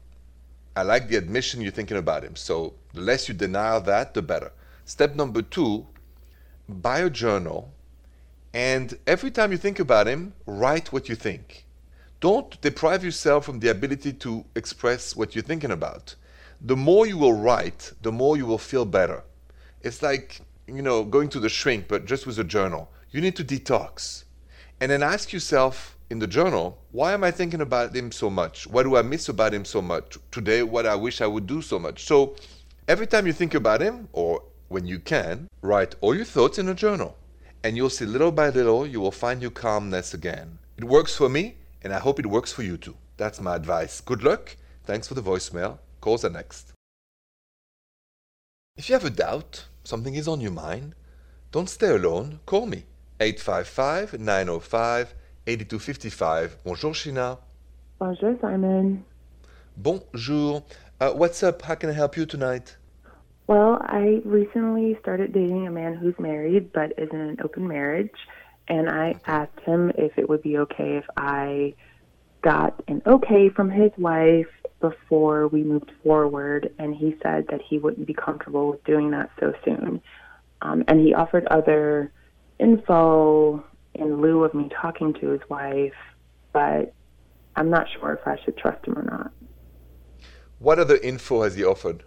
I 0.74 0.82
like 0.82 1.08
the 1.08 1.16
admission 1.16 1.60
you're 1.60 1.70
thinking 1.70 1.98
about 1.98 2.24
him. 2.24 2.34
So 2.34 2.74
the 2.94 3.02
less 3.02 3.28
you 3.28 3.34
deny 3.34 3.78
that, 3.78 4.14
the 4.14 4.22
better. 4.22 4.52
Step 4.84 5.14
number 5.14 5.42
two, 5.42 5.86
buy 6.68 7.00
a 7.00 7.10
journal, 7.10 7.72
and 8.52 8.98
every 9.06 9.30
time 9.30 9.52
you 9.52 9.58
think 9.58 9.78
about 9.80 10.06
him, 10.06 10.34
write 10.46 10.92
what 10.92 11.08
you 11.08 11.14
think. 11.14 11.66
Don't 12.20 12.60
deprive 12.60 13.04
yourself 13.04 13.44
from 13.44 13.60
the 13.60 13.68
ability 13.68 14.12
to 14.12 14.44
express 14.54 15.16
what 15.16 15.34
you're 15.34 15.42
thinking 15.42 15.70
about. 15.70 16.14
The 16.60 16.76
more 16.76 17.06
you 17.06 17.18
will 17.18 17.32
write, 17.32 17.92
the 18.02 18.12
more 18.12 18.36
you 18.36 18.46
will 18.46 18.58
feel 18.58 18.84
better. 18.84 19.24
It's 19.80 20.02
like 20.02 20.42
you 20.66 20.82
know, 20.82 21.04
going 21.04 21.28
to 21.30 21.40
the 21.40 21.48
shrink, 21.48 21.88
but 21.88 22.06
just 22.06 22.26
with 22.26 22.38
a 22.38 22.44
journal. 22.44 22.90
You 23.10 23.20
need 23.20 23.36
to 23.36 23.44
detox. 23.44 24.24
And 24.80 24.90
then 24.90 25.02
ask 25.02 25.32
yourself 25.32 25.96
in 26.10 26.18
the 26.18 26.26
journal, 26.26 26.78
why 26.90 27.12
am 27.12 27.24
I 27.24 27.30
thinking 27.30 27.60
about 27.60 27.94
him 27.94 28.12
so 28.12 28.30
much? 28.30 28.66
What 28.66 28.84
do 28.84 28.96
I 28.96 29.02
miss 29.02 29.28
about 29.28 29.54
him 29.54 29.64
so 29.64 29.82
much? 29.82 30.18
Today, 30.30 30.62
what 30.62 30.86
I 30.86 30.94
wish 30.94 31.20
I 31.20 31.26
would 31.26 31.46
do 31.46 31.62
so 31.62 31.78
much. 31.78 32.04
So 32.04 32.36
every 32.88 33.06
time 33.06 33.26
you 33.26 33.32
think 33.32 33.54
about 33.54 33.80
him, 33.80 34.08
or 34.12 34.42
when 34.68 34.86
you 34.86 34.98
can, 34.98 35.48
write 35.60 35.94
all 36.00 36.14
your 36.14 36.24
thoughts 36.24 36.58
in 36.58 36.68
a 36.68 36.74
journal. 36.74 37.16
And 37.64 37.76
you'll 37.76 37.90
see 37.90 38.06
little 38.06 38.32
by 38.32 38.48
little, 38.50 38.86
you 38.86 39.00
will 39.00 39.12
find 39.12 39.40
your 39.40 39.52
calmness 39.52 40.14
again. 40.14 40.58
It 40.76 40.84
works 40.84 41.14
for 41.14 41.28
me, 41.28 41.56
and 41.82 41.92
I 41.92 42.00
hope 42.00 42.18
it 42.18 42.26
works 42.26 42.52
for 42.52 42.62
you 42.62 42.76
too. 42.76 42.96
That's 43.16 43.40
my 43.40 43.54
advice. 43.54 44.00
Good 44.00 44.24
luck. 44.24 44.56
Thanks 44.84 45.06
for 45.06 45.14
the 45.14 45.22
voicemail. 45.22 45.78
Calls 46.00 46.24
are 46.24 46.30
next. 46.30 46.72
If 48.76 48.88
you 48.88 48.94
have 48.94 49.04
a 49.04 49.10
doubt, 49.10 49.66
something 49.84 50.14
is 50.14 50.26
on 50.26 50.40
your 50.40 50.50
mind, 50.50 50.94
don't 51.52 51.68
stay 51.68 51.90
alone. 51.90 52.40
Call 52.46 52.66
me. 52.66 52.84
855 53.20 54.18
905 54.18 55.14
8255. 55.46 56.58
Bonjour, 56.64 56.92
Sheena. 56.92 57.38
Bonjour, 58.00 58.36
Simon. 58.40 59.04
Bonjour. 59.76 60.64
Uh, 61.00 61.12
what's 61.12 61.42
up? 61.42 61.62
How 61.62 61.76
can 61.76 61.90
I 61.90 61.92
help 61.92 62.16
you 62.16 62.26
tonight? 62.26 62.76
Well, 63.46 63.78
I 63.82 64.20
recently 64.24 64.96
started 65.00 65.32
dating 65.32 65.66
a 65.66 65.70
man 65.70 65.94
who's 65.94 66.18
married 66.18 66.72
but 66.72 66.92
is 66.98 67.08
in 67.12 67.20
an 67.20 67.38
open 67.42 67.66
marriage, 67.66 68.14
and 68.68 68.88
I 68.88 69.16
asked 69.26 69.60
him 69.60 69.90
if 69.96 70.16
it 70.16 70.28
would 70.28 70.42
be 70.42 70.58
okay 70.58 70.96
if 70.96 71.04
I 71.16 71.74
got 72.42 72.82
an 72.88 73.02
okay 73.06 73.48
from 73.48 73.70
his 73.70 73.90
wife 73.98 74.46
before 74.80 75.48
we 75.48 75.62
moved 75.62 75.90
forward, 76.02 76.72
and 76.78 76.94
he 76.94 77.16
said 77.22 77.46
that 77.50 77.60
he 77.62 77.78
wouldn't 77.78 78.06
be 78.06 78.14
comfortable 78.14 78.70
with 78.70 78.84
doing 78.84 79.10
that 79.10 79.30
so 79.38 79.52
soon. 79.64 80.00
Um, 80.60 80.84
and 80.88 81.00
he 81.00 81.14
offered 81.14 81.46
other 81.46 82.12
info 82.58 83.64
in 83.94 84.20
lieu 84.20 84.44
of 84.44 84.54
me 84.54 84.70
talking 84.80 85.14
to 85.14 85.28
his 85.28 85.40
wife, 85.48 85.94
but 86.52 86.94
I'm 87.56 87.70
not 87.70 87.86
sure 87.98 88.12
if 88.12 88.26
I 88.26 88.38
should 88.44 88.56
trust 88.56 88.86
him 88.86 88.98
or 88.98 89.02
not. 89.02 89.32
What 90.58 90.78
other 90.78 90.96
info 90.96 91.42
has 91.42 91.56
he 91.56 91.64
offered? 91.64 92.04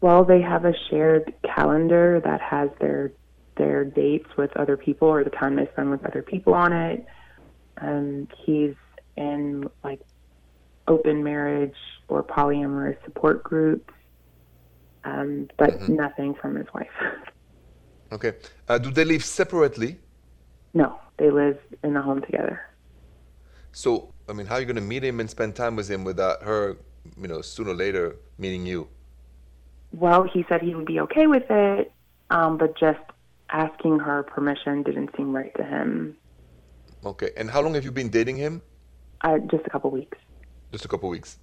Well, 0.00 0.24
they 0.24 0.40
have 0.40 0.64
a 0.64 0.72
shared 0.88 1.34
calendar 1.42 2.20
that 2.24 2.40
has 2.40 2.70
their 2.80 3.12
their 3.56 3.84
dates 3.84 4.28
with 4.38 4.56
other 4.56 4.76
people 4.76 5.08
or 5.08 5.22
the 5.22 5.30
time 5.30 5.56
they 5.56 5.68
spend 5.72 5.90
with 5.90 6.04
other 6.06 6.22
people 6.22 6.54
on 6.54 6.72
it. 6.72 7.04
And 7.76 8.26
he's 8.44 8.74
in 9.16 9.68
like 9.84 10.00
open 10.88 11.22
marriage 11.22 11.76
or 12.08 12.22
polyamorous 12.22 12.96
support 13.04 13.42
groups, 13.44 13.92
um, 15.04 15.48
but 15.58 15.70
mm-hmm. 15.70 15.94
nothing 15.94 16.34
from 16.34 16.56
his 16.56 16.66
wife. 16.74 16.88
Okay. 18.12 18.32
Uh, 18.68 18.76
do 18.76 18.90
they 18.90 19.04
live 19.04 19.24
separately? 19.24 19.96
No, 20.74 20.98
they 21.16 21.30
live 21.30 21.60
in 21.84 21.96
a 21.96 22.02
home 22.02 22.20
together. 22.22 22.60
So, 23.70 24.12
I 24.28 24.32
mean, 24.32 24.46
how 24.46 24.56
are 24.56 24.60
you 24.60 24.66
going 24.66 24.74
to 24.74 24.82
meet 24.82 25.04
him 25.04 25.20
and 25.20 25.30
spend 25.30 25.54
time 25.54 25.76
with 25.76 25.88
him 25.88 26.02
without 26.02 26.42
her, 26.42 26.78
you 27.16 27.28
know, 27.28 27.40
sooner 27.40 27.70
or 27.70 27.74
later 27.74 28.16
meeting 28.36 28.66
you? 28.66 28.88
Well, 29.92 30.22
he 30.22 30.44
said 30.48 30.62
he 30.62 30.74
would 30.74 30.86
be 30.86 31.00
okay 31.00 31.26
with 31.26 31.50
it, 31.50 31.92
um, 32.30 32.58
but 32.58 32.78
just 32.78 33.00
asking 33.50 33.98
her 33.98 34.22
permission 34.22 34.82
didn't 34.82 35.10
seem 35.16 35.34
right 35.34 35.52
to 35.56 35.64
him. 35.64 36.16
Okay. 37.04 37.30
And 37.36 37.50
how 37.50 37.60
long 37.60 37.74
have 37.74 37.84
you 37.84 37.92
been 37.92 38.08
dating 38.08 38.36
him? 38.36 38.62
Uh, 39.22 39.38
just 39.38 39.66
a 39.66 39.70
couple 39.70 39.90
weeks. 39.90 40.18
Just 40.72 40.84
a 40.84 40.88
couple 40.88 41.08
weeks. 41.08 41.38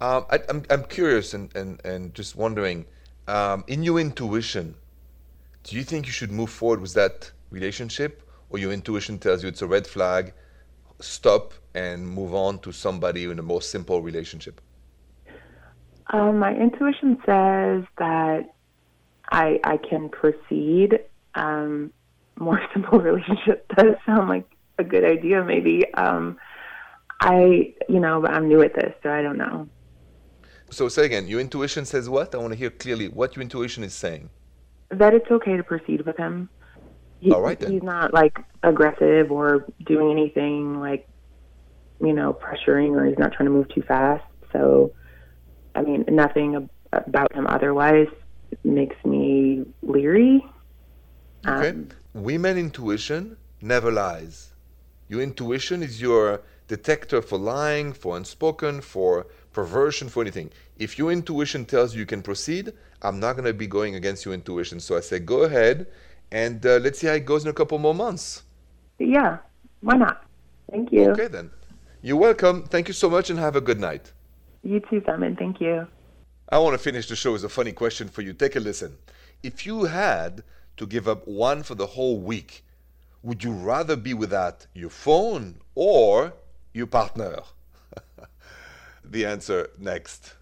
Um, 0.00 0.24
I, 0.30 0.36
am 0.36 0.42
I'm, 0.48 0.64
I'm 0.70 0.84
curious 0.84 1.34
and, 1.34 1.54
and, 1.54 1.84
and 1.84 2.14
just 2.14 2.36
wondering, 2.36 2.86
um, 3.28 3.64
in 3.66 3.82
your 3.82 4.00
intuition, 4.00 4.74
do 5.64 5.76
you 5.76 5.84
think 5.84 6.06
you 6.06 6.12
should 6.12 6.32
move 6.32 6.50
forward 6.50 6.80
with 6.80 6.94
that 6.94 7.30
relationship, 7.50 8.22
or 8.48 8.58
your 8.58 8.72
intuition 8.72 9.18
tells 9.18 9.42
you 9.42 9.48
it's 9.48 9.62
a 9.62 9.66
red 9.66 9.86
flag, 9.86 10.32
stop 11.00 11.52
and 11.74 12.08
move 12.08 12.34
on 12.34 12.58
to 12.60 12.72
somebody 12.72 13.24
in 13.24 13.38
a 13.38 13.42
more 13.42 13.60
simple 13.60 14.00
relationship? 14.00 14.60
Um, 16.10 16.38
my 16.38 16.54
intuition 16.54 17.16
says 17.24 17.84
that 17.98 18.54
I 19.30 19.60
I 19.64 19.76
can 19.76 20.08
proceed. 20.08 21.00
Um, 21.34 21.92
more 22.38 22.60
simple 22.72 22.98
relationship 22.98 23.66
does 23.76 23.94
sound 24.04 24.28
like 24.28 24.46
a 24.78 24.84
good 24.84 25.04
idea, 25.04 25.44
maybe. 25.44 25.84
Um, 25.94 26.38
I, 27.20 27.74
you 27.88 28.00
know, 28.00 28.20
but 28.22 28.32
I'm 28.32 28.48
new 28.48 28.62
at 28.62 28.74
this, 28.74 28.94
so 29.02 29.10
I 29.10 29.22
don't 29.22 29.36
know. 29.36 29.68
So 30.70 30.88
say 30.88 31.04
again, 31.04 31.26
your 31.26 31.40
intuition 31.40 31.84
says 31.84 32.08
what? 32.08 32.34
I 32.34 32.38
want 32.38 32.52
to 32.52 32.58
hear 32.58 32.70
clearly 32.70 33.08
what 33.08 33.36
your 33.36 33.42
intuition 33.42 33.84
is 33.84 33.92
saying. 33.92 34.30
That 34.90 35.14
it's 35.14 35.30
okay 35.30 35.56
to 35.56 35.62
proceed 35.62 36.06
with 36.06 36.16
him. 36.16 36.48
He, 37.18 37.30
All 37.30 37.42
right 37.42 37.58
then. 37.58 37.72
He's 37.72 37.82
not 37.82 38.14
like 38.14 38.38
aggressive 38.62 39.30
or 39.30 39.66
doing 39.84 40.10
anything 40.10 40.80
like, 40.80 41.06
you 42.00 42.14
know, 42.14 42.32
pressuring 42.32 42.92
or 42.92 43.04
he's 43.04 43.18
not 43.18 43.32
trying 43.32 43.46
to 43.46 43.52
move 43.52 43.68
too 43.74 43.82
fast. 43.82 44.24
So, 44.52 44.92
I 45.74 45.82
mean, 45.82 46.04
nothing 46.08 46.68
about 46.92 47.32
him 47.32 47.46
otherwise 47.46 48.08
makes 48.64 48.96
me 49.04 49.64
leery. 49.82 50.44
Okay. 51.46 51.70
Um, 51.70 51.88
Women 52.12 52.58
intuition 52.58 53.36
never 53.62 53.92
lies. 53.92 54.52
Your 55.08 55.22
intuition 55.22 55.82
is 55.82 56.00
your 56.00 56.42
detector 56.66 57.22
for 57.22 57.38
lying, 57.38 57.92
for 57.92 58.16
unspoken, 58.16 58.80
for 58.80 59.26
perversion, 59.52 60.08
for 60.08 60.22
anything. 60.22 60.50
If 60.78 60.98
your 60.98 61.12
intuition 61.12 61.64
tells 61.64 61.94
you 61.94 62.00
you 62.00 62.06
can 62.06 62.22
proceed, 62.22 62.72
I'm 63.02 63.20
not 63.20 63.34
going 63.34 63.46
to 63.46 63.54
be 63.54 63.66
going 63.66 63.94
against 63.94 64.24
your 64.24 64.34
intuition. 64.34 64.80
So 64.80 64.96
I 64.96 65.00
say, 65.00 65.18
go 65.20 65.42
ahead 65.42 65.86
and 66.32 66.64
uh, 66.64 66.78
let's 66.82 66.98
see 66.98 67.06
how 67.06 67.14
it 67.14 67.26
goes 67.26 67.44
in 67.44 67.50
a 67.50 67.52
couple 67.52 67.78
more 67.78 67.94
months. 67.94 68.42
Yeah, 68.98 69.38
why 69.80 69.96
not? 69.96 70.24
Thank 70.70 70.92
you. 70.92 71.10
Okay, 71.10 71.28
then. 71.28 71.50
You're 72.02 72.16
welcome. 72.16 72.64
Thank 72.64 72.88
you 72.88 72.94
so 72.94 73.10
much 73.10 73.30
and 73.30 73.38
have 73.38 73.56
a 73.56 73.60
good 73.60 73.80
night. 73.80 74.12
You 74.62 74.80
too, 74.80 75.02
Simon. 75.06 75.36
Thank 75.36 75.60
you. 75.60 75.86
I 76.48 76.58
want 76.58 76.74
to 76.74 76.78
finish 76.78 77.08
the 77.08 77.16
show 77.16 77.32
with 77.32 77.44
a 77.44 77.48
funny 77.48 77.72
question 77.72 78.08
for 78.08 78.22
you. 78.22 78.32
Take 78.32 78.56
a 78.56 78.60
listen. 78.60 78.98
If 79.42 79.64
you 79.64 79.84
had 79.84 80.42
to 80.76 80.86
give 80.86 81.08
up 81.08 81.26
one 81.26 81.62
for 81.62 81.74
the 81.74 81.86
whole 81.86 82.18
week, 82.18 82.64
would 83.22 83.44
you 83.44 83.52
rather 83.52 83.96
be 83.96 84.14
without 84.14 84.66
your 84.74 84.90
phone 84.90 85.60
or 85.74 86.34
your 86.72 86.86
partner? 86.86 87.40
the 89.04 89.26
answer 89.26 89.70
next. 89.78 90.34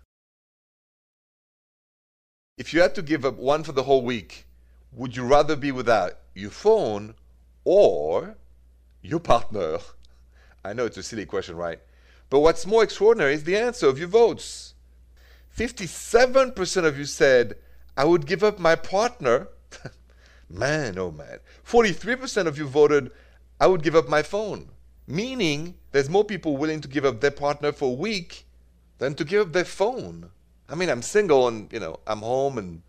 If 2.56 2.74
you 2.74 2.80
had 2.80 2.94
to 2.96 3.02
give 3.02 3.24
up 3.24 3.36
one 3.36 3.62
for 3.62 3.72
the 3.72 3.84
whole 3.84 4.02
week, 4.02 4.46
would 4.92 5.16
you 5.16 5.24
rather 5.24 5.54
be 5.54 5.70
without 5.70 6.14
your 6.34 6.50
phone 6.50 7.14
or 7.64 8.36
your 9.02 9.20
partner? 9.20 9.78
I 10.64 10.72
know 10.72 10.86
it's 10.86 10.96
a 10.96 11.02
silly 11.02 11.26
question, 11.26 11.56
right? 11.56 11.80
But 12.30 12.40
what's 12.40 12.66
more 12.66 12.82
extraordinary 12.82 13.34
is 13.34 13.44
the 13.44 13.56
answer 13.56 13.88
of 13.88 13.98
your 13.98 14.08
votes. 14.08 14.74
57% 15.56 16.84
of 16.84 16.98
you 16.98 17.04
said, 17.04 17.56
I 17.96 18.04
would 18.04 18.26
give 18.26 18.44
up 18.44 18.58
my 18.58 18.76
partner. 18.76 19.48
man, 20.50 20.98
oh 20.98 21.10
man. 21.10 21.38
43% 21.66 22.46
of 22.46 22.58
you 22.58 22.66
voted, 22.66 23.10
I 23.60 23.66
would 23.66 23.82
give 23.82 23.96
up 23.96 24.08
my 24.08 24.22
phone 24.22 24.70
meaning 25.08 25.74
there's 25.90 26.10
more 26.10 26.24
people 26.24 26.56
willing 26.56 26.80
to 26.82 26.86
give 26.86 27.04
up 27.04 27.20
their 27.20 27.32
partner 27.32 27.72
for 27.72 27.88
a 27.88 27.94
week 27.94 28.44
than 28.98 29.14
to 29.14 29.24
give 29.24 29.48
up 29.48 29.52
their 29.52 29.64
phone. 29.64 30.30
I 30.68 30.74
mean, 30.74 30.90
I'm 30.90 31.02
single 31.02 31.48
and, 31.48 31.72
you 31.72 31.80
know, 31.80 31.98
I'm 32.06 32.18
home 32.18 32.58
and, 32.58 32.82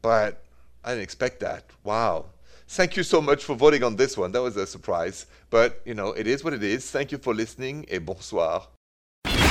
but 0.00 0.44
I 0.84 0.90
didn't 0.90 1.02
expect 1.02 1.40
that. 1.40 1.64
Wow. 1.82 2.26
Thank 2.68 2.96
you 2.96 3.02
so 3.02 3.20
much 3.20 3.44
for 3.44 3.56
voting 3.56 3.82
on 3.82 3.96
this 3.96 4.16
one. 4.16 4.32
That 4.32 4.42
was 4.42 4.56
a 4.56 4.66
surprise. 4.66 5.26
But, 5.50 5.82
you 5.84 5.94
know, 5.94 6.12
it 6.12 6.26
is 6.26 6.44
what 6.44 6.52
it 6.52 6.62
is. 6.62 6.88
Thank 6.90 7.10
you 7.10 7.18
for 7.18 7.34
listening 7.34 7.84
et 7.88 8.04
bonsoir. 8.04 8.68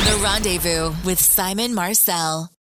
The 0.05 0.21
Rendezvous 0.23 0.93
with 1.03 1.19
Simon 1.19 1.73
Marcel. 1.73 2.51